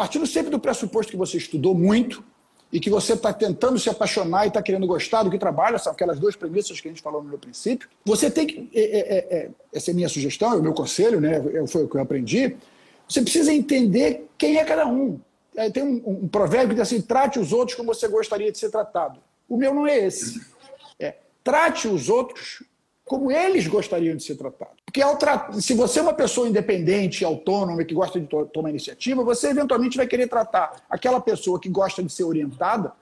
[0.00, 2.24] partindo sempre do pressuposto que você estudou muito
[2.72, 5.92] e que você está tentando se apaixonar e está querendo gostar do que trabalha, são
[5.92, 9.36] aquelas duas premissas que a gente falou no princípio, você tem que, é, é, é,
[9.36, 11.38] é essa é a minha sugestão, é o meu conselho, né,
[11.68, 12.56] foi o que eu aprendi,
[13.06, 15.20] você precisa entender quem é cada um.
[15.74, 18.70] Tem um, um provérbio que diz assim, trate os outros como você gostaria de ser
[18.70, 19.20] tratado.
[19.46, 20.40] O meu não é esse.
[20.98, 22.62] É, trate os outros
[23.04, 24.79] como eles gostariam de ser tratados.
[24.90, 25.00] Porque
[25.60, 29.96] se você é uma pessoa independente, autônoma, que gosta de to tomar iniciativa, você eventualmente
[29.96, 32.92] vai querer tratar aquela pessoa que gosta de ser orientada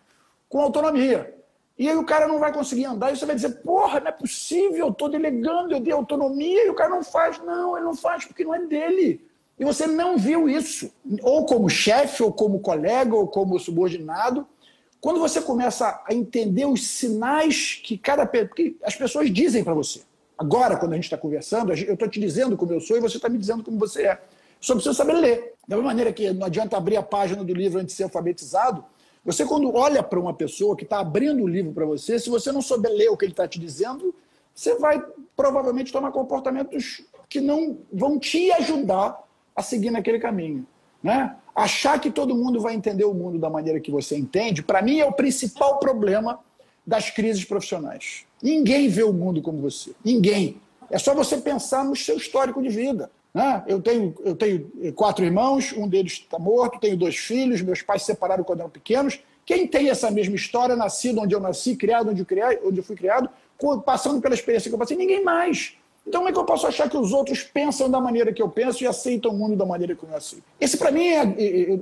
[0.51, 1.35] com autonomia.
[1.79, 4.13] E aí o cara não vai conseguir andar e você vai dizer, porra, não é
[4.13, 7.39] possível, eu estou delegando, eu dei autonomia e o cara não faz.
[7.39, 9.27] Não, ele não faz porque não é dele.
[9.59, 14.47] E você não viu isso, ou como chefe, ou como colega, ou como subordinado,
[15.01, 20.03] quando você começa a entender os sinais que cada que as pessoas dizem para você.
[20.39, 23.17] Agora, quando a gente está conversando, eu estou te dizendo como eu sou e você
[23.17, 24.23] está me dizendo como você é.
[24.61, 25.55] Só precisa saber ler.
[25.67, 28.85] Da mesma maneira que não adianta abrir a página do livro antes de ser alfabetizado,
[29.25, 32.51] você, quando olha para uma pessoa que está abrindo o livro para você, se você
[32.51, 34.15] não souber ler o que ele está te dizendo,
[34.55, 35.05] você vai
[35.37, 39.23] provavelmente tomar comportamentos que não vão te ajudar
[39.55, 40.67] a seguir naquele caminho.
[41.03, 41.37] Né?
[41.55, 44.99] Achar que todo mundo vai entender o mundo da maneira que você entende, para mim
[44.99, 46.41] é o principal problema
[46.89, 48.25] das crises profissionais.
[48.43, 49.93] Ninguém vê o mundo como você.
[50.03, 50.59] Ninguém.
[50.91, 53.11] É só você pensar no seu histórico de vida.
[53.35, 53.63] Né?
[53.67, 58.03] Eu, tenho, eu tenho quatro irmãos, um deles está morto, tenho dois filhos, meus pais
[58.03, 59.21] se separaram quando eram pequenos.
[59.45, 62.85] Quem tem essa mesma história, nascido onde eu nasci, criado onde eu, criei, onde eu
[62.85, 63.29] fui criado,
[63.85, 64.97] passando pela experiência que eu passei?
[64.97, 65.75] Ninguém mais.
[66.09, 68.49] Então, como é que eu posso achar que os outros pensam da maneira que eu
[68.49, 70.45] penso e aceitam o mundo da maneira que eu aceito?
[70.59, 71.23] Esse, para mim, é,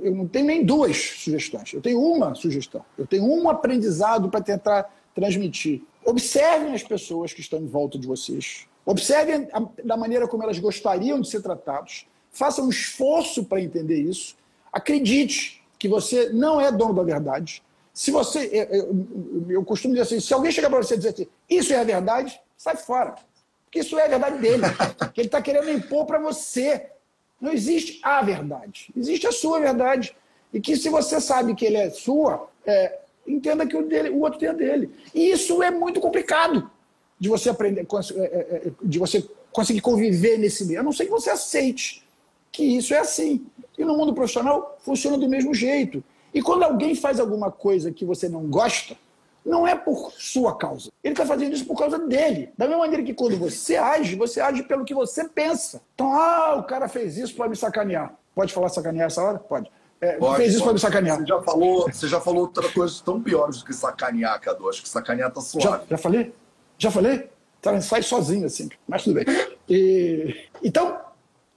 [0.03, 1.71] eu não tenho nem duas sugestões.
[1.71, 2.83] Eu tenho uma sugestão.
[2.97, 5.81] Eu tenho um aprendizado para tentar transmitir.
[6.05, 8.67] Observem as pessoas que estão em volta de vocês.
[8.85, 12.05] Observem a, da maneira como elas gostariam de ser tratadas.
[12.31, 14.35] Façam um esforço para entender isso.
[14.71, 17.63] Acredite que você não é dono da verdade.
[17.91, 21.09] Se você, eu, eu, eu costumo dizer assim, se alguém chegar para você e dizer
[21.09, 23.15] assim, isso é a verdade, sai fora.
[23.65, 24.63] Porque isso é a verdade dele,
[25.13, 26.91] que ele está querendo impor para você.
[27.41, 30.15] Não existe a verdade, existe a sua verdade.
[30.53, 34.21] E que se você sabe que ele é sua, é, entenda que o, dele, o
[34.21, 34.89] outro tem a dele.
[35.13, 36.69] E isso é muito complicado
[37.19, 40.79] de você aprender, é, é, é, de você conseguir conviver nesse meio.
[40.79, 42.05] A não ser que você aceite
[42.51, 43.45] que isso é assim.
[43.77, 46.03] E no mundo profissional funciona do mesmo jeito.
[46.33, 48.95] E quando alguém faz alguma coisa que você não gosta,
[49.45, 50.91] não é por sua causa.
[51.03, 52.49] Ele está fazendo isso por causa dele.
[52.57, 55.81] Da mesma maneira que quando você age, você age pelo que você pensa.
[55.95, 58.13] Então, ah, o cara fez isso para me sacanear.
[58.35, 59.39] Pode falar sacanear essa hora?
[59.39, 59.71] Pode.
[59.99, 61.17] É, pode fez isso para me sacanear.
[61.17, 64.69] Você já, falou, você já falou outra coisa tão piores do que sacanear, Cadu.
[64.69, 65.67] Acho que sacanear tá suave.
[65.67, 66.33] Já, já falei?
[66.77, 67.29] Já falei?
[67.61, 69.25] Tá, sai sozinho assim, mas tudo bem.
[69.67, 70.99] E, então,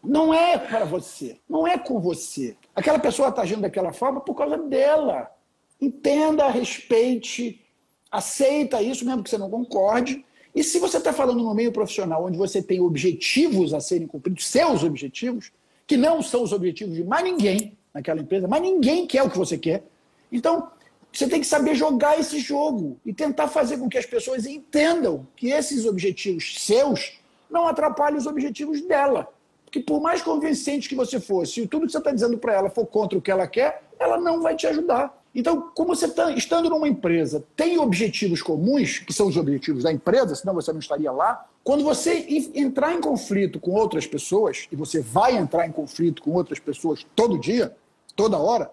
[0.03, 2.57] não é para você, não é com você.
[2.75, 5.31] Aquela pessoa está agindo daquela forma por causa dela.
[5.79, 7.63] Entenda, respeite,
[8.11, 10.25] aceita isso, mesmo que você não concorde.
[10.55, 14.47] E se você está falando no meio profissional, onde você tem objetivos a serem cumpridos,
[14.47, 15.53] seus objetivos,
[15.87, 19.39] que não são os objetivos de mais ninguém naquela empresa, mas ninguém quer o que
[19.39, 19.85] você quer.
[20.31, 20.71] Então,
[21.13, 25.27] você tem que saber jogar esse jogo e tentar fazer com que as pessoas entendam
[25.35, 27.19] que esses objetivos seus
[27.51, 29.29] não atrapalhem os objetivos dela.
[29.65, 32.71] Porque por mais convincente que você for, se tudo que você está dizendo para ela
[32.71, 35.17] for contra o que ela quer, ela não vai te ajudar.
[35.33, 39.93] Então, como você está estando numa empresa, tem objetivos comuns, que são os objetivos da
[39.93, 41.47] empresa, senão você não estaria lá.
[41.63, 46.33] Quando você entrar em conflito com outras pessoas, e você vai entrar em conflito com
[46.33, 47.77] outras pessoas todo dia,
[48.21, 48.71] toda hora,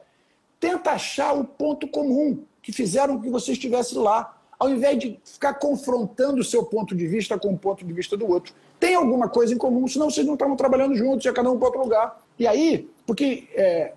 [0.59, 5.53] tenta achar o ponto comum que fizeram que você estivesse lá, ao invés de ficar
[5.53, 8.53] confrontando o seu ponto de vista com o ponto de vista do outro.
[8.77, 11.67] Tem alguma coisa em comum, senão vocês não estavam trabalhando juntos, ia cada um para
[11.67, 12.21] outro lugar.
[12.37, 13.93] E aí, porque é,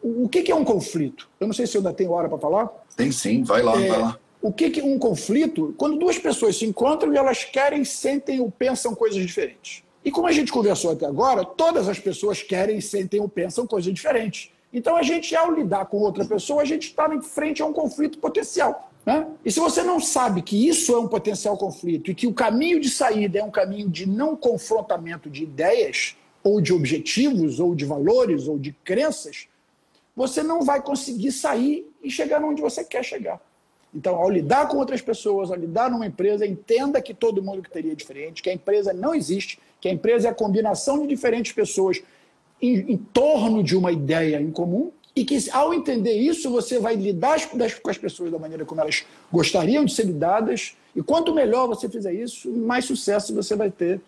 [0.00, 1.28] o que, é um conflito?
[1.40, 2.70] Eu não sei se eu ainda tenho hora para falar.
[2.96, 4.18] Tem sim, vai lá, é, vai lá.
[4.40, 5.74] O que é um conflito?
[5.76, 9.82] Quando duas pessoas se encontram e elas querem, sentem ou pensam coisas diferentes.
[10.04, 13.92] E como a gente conversou até agora, todas as pessoas querem, sentem ou pensam coisas
[13.92, 14.53] diferentes.
[14.74, 17.72] Então a gente, ao lidar com outra pessoa, a gente está em frente a um
[17.72, 18.90] conflito potencial.
[19.06, 19.24] Né?
[19.44, 22.80] E se você não sabe que isso é um potencial conflito e que o caminho
[22.80, 27.84] de saída é um caminho de não confrontamento de ideias, ou de objetivos, ou de
[27.84, 29.46] valores, ou de crenças,
[30.14, 33.40] você não vai conseguir sair e chegar onde você quer chegar.
[33.94, 37.94] Então, ao lidar com outras pessoas, ao lidar numa empresa, entenda que todo mundo teria
[37.94, 42.02] diferente, que a empresa não existe, que a empresa é a combinação de diferentes pessoas
[42.64, 46.96] em, em torno de uma ideia em comum e que, ao entender isso, você vai
[46.96, 50.76] lidar com as pessoas da maneira como elas gostariam de ser lidadas.
[50.96, 54.00] E quanto melhor você fizer isso, mais sucesso você vai ter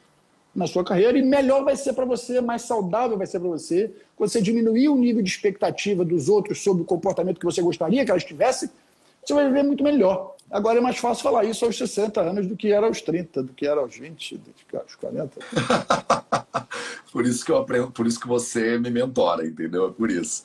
[0.55, 3.91] na sua carreira e melhor vai ser para você, mais saudável vai ser para você.
[4.17, 8.05] Quando você diminuir o nível de expectativa dos outros sobre o comportamento que você gostaria
[8.05, 8.71] que elas tivessem,
[9.23, 10.35] você vai viver muito melhor.
[10.51, 13.53] Agora é mais fácil falar isso aos 60 anos do que era aos 30, do
[13.53, 15.41] que era aos 20, do que aos 40.
[17.13, 19.89] por isso que eu aprendo, por isso que você me mentora, entendeu?
[19.89, 20.45] É por isso.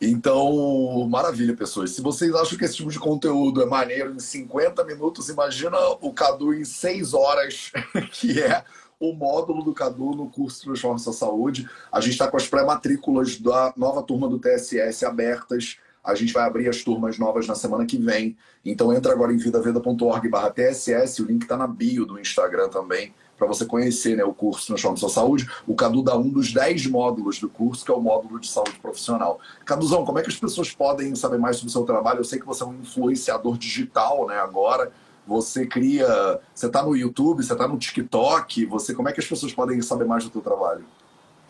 [0.00, 1.90] Então, maravilha, pessoas.
[1.90, 6.12] Se vocês acham que esse tipo de conteúdo é maneiro em 50 minutos, imagina o
[6.12, 7.72] Cadu em 6 horas,
[8.12, 8.64] que é
[9.00, 11.68] o módulo do Cadu no curso Transforma Sua Saúde.
[11.90, 15.78] A gente está com as pré-matrículas da nova turma do TSS abertas.
[16.06, 18.36] A gente vai abrir as turmas novas na semana que vem.
[18.64, 23.12] Então entra agora em vidaveda.org barra TSS, o link está na bio do Instagram também,
[23.36, 25.50] para você conhecer né, o curso Transforma Sua Saúde.
[25.66, 28.78] O Cadu dá um dos dez módulos do curso, que é o módulo de saúde
[28.80, 29.40] profissional.
[29.64, 32.20] Caduzão, como é que as pessoas podem saber mais sobre o seu trabalho?
[32.20, 34.92] Eu sei que você é um influenciador digital né, agora
[35.26, 36.06] você cria.
[36.54, 39.82] Você está no YouTube, você está no TikTok, você como é que as pessoas podem
[39.82, 40.84] saber mais do seu trabalho?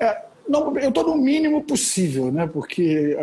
[0.00, 2.46] É, não, eu estou no mínimo possível, né?
[2.46, 3.16] Porque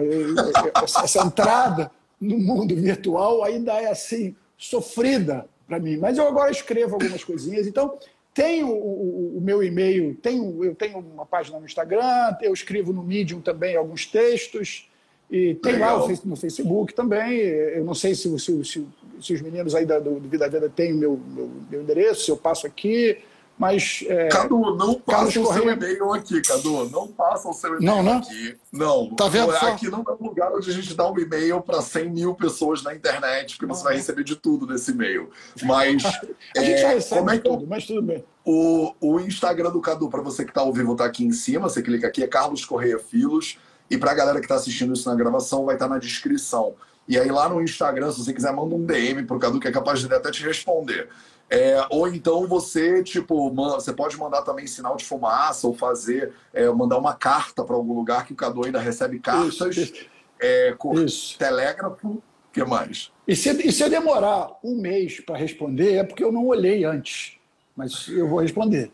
[0.84, 5.98] essa entrada no mundo virtual ainda é assim sofrida para mim.
[5.98, 7.68] Mas eu agora escrevo algumas coisinhas.
[7.68, 7.98] Então
[8.34, 12.92] tenho o, o, o meu e-mail, tenho, eu tenho uma página no Instagram, eu escrevo
[12.92, 14.90] no Medium também alguns textos.
[15.32, 16.08] E tem Legal.
[16.08, 17.40] lá no Facebook também.
[17.40, 18.88] Eu não sei se, se, se,
[19.20, 22.26] se os meninos aí da, do, do Vida Vida têm o meu, meu, meu, endereço,
[22.26, 23.18] se eu passo aqui.
[23.58, 24.04] Mas.
[24.08, 26.90] É, Cadu, não passa o seu e-mail aqui, Cadu.
[26.90, 28.18] Não passa o seu e-mail não, não?
[28.18, 28.58] aqui.
[28.72, 29.16] Não.
[29.16, 29.52] Tá vendo?
[29.52, 32.82] Aqui não é um lugar onde a gente dá um e-mail para 100 mil pessoas
[32.82, 35.30] na internet, porque você vai receber de tudo nesse e-mail.
[35.64, 36.04] Mas.
[36.58, 38.24] a é, gente já recebe como é que tudo, mas tudo bem.
[38.46, 41.70] O, o Instagram do Cadu, para você que está ao vivo, está aqui em cima.
[41.70, 43.58] Você clica aqui, é Carlos Correia Filos.
[43.90, 46.74] E para a galera que está assistindo isso na gravação, vai estar tá na descrição.
[47.08, 49.72] E aí lá no Instagram, se você quiser, manda um DM pro Cadu, que é
[49.72, 51.10] capaz de até te responder.
[51.50, 56.32] É, ou então você, tipo, man, você pode mandar também sinal de fumaça ou fazer,
[56.54, 59.54] é, mandar uma carta para algum lugar que o Cadu ainda recebe cartas.
[59.54, 59.94] Isso, isso.
[60.40, 61.38] É, isso.
[61.38, 63.12] telégrafo, o que mais?
[63.28, 66.86] E se, e se eu demorar um mês para responder, é porque eu não olhei
[66.86, 67.38] antes.
[67.76, 68.92] Mas eu vou responder.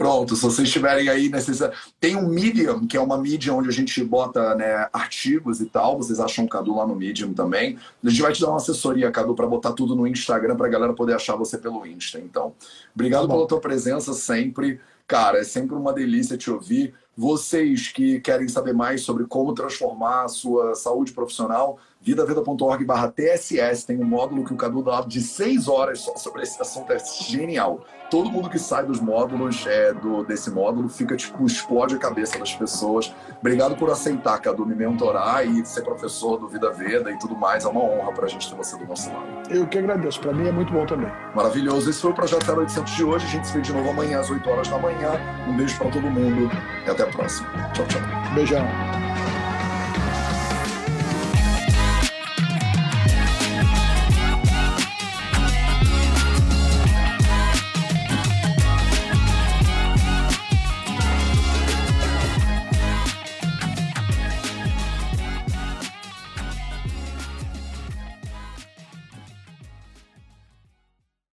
[0.00, 1.76] Pronto, se vocês estiverem aí necessidade.
[2.00, 5.98] Tem um Medium, que é uma mídia onde a gente bota né, artigos e tal.
[5.98, 7.76] Vocês acham o Cadu lá no Medium também.
[8.02, 10.70] A gente vai te dar uma assessoria, Cadu, para botar tudo no Instagram para a
[10.70, 12.18] galera poder achar você pelo Insta.
[12.18, 12.54] Então,
[12.94, 14.80] obrigado tá pela tua presença sempre.
[15.06, 16.94] Cara, é sempre uma delícia te ouvir.
[17.14, 23.84] Vocês que querem saber mais sobre como transformar a sua saúde profissional, vidaveda.org barra TSS
[23.84, 26.98] tem um módulo que o Cadu dá de seis horas só sobre esse assunto, é
[26.98, 27.80] genial.
[28.10, 32.38] Todo mundo que sai dos módulos, é, do, desse módulo, fica tipo, explode a cabeça
[32.38, 33.14] das pessoas.
[33.38, 37.64] Obrigado por aceitar, Cadu, me mentorar e ser professor do Vida Veda e tudo mais.
[37.64, 39.26] É uma honra para a gente ter você do nosso lado.
[39.48, 41.10] Eu que agradeço, para mim é muito bom também.
[41.34, 41.88] Maravilhoso.
[41.88, 43.26] Esse foi o Projeto 0800 de hoje.
[43.26, 45.12] A gente se vê de novo amanhã às 8 horas da manhã.
[45.46, 46.50] Um beijo para todo mundo
[46.86, 47.48] e até a próxima.
[47.74, 48.00] Tchau, tchau.
[48.34, 48.66] Beijão.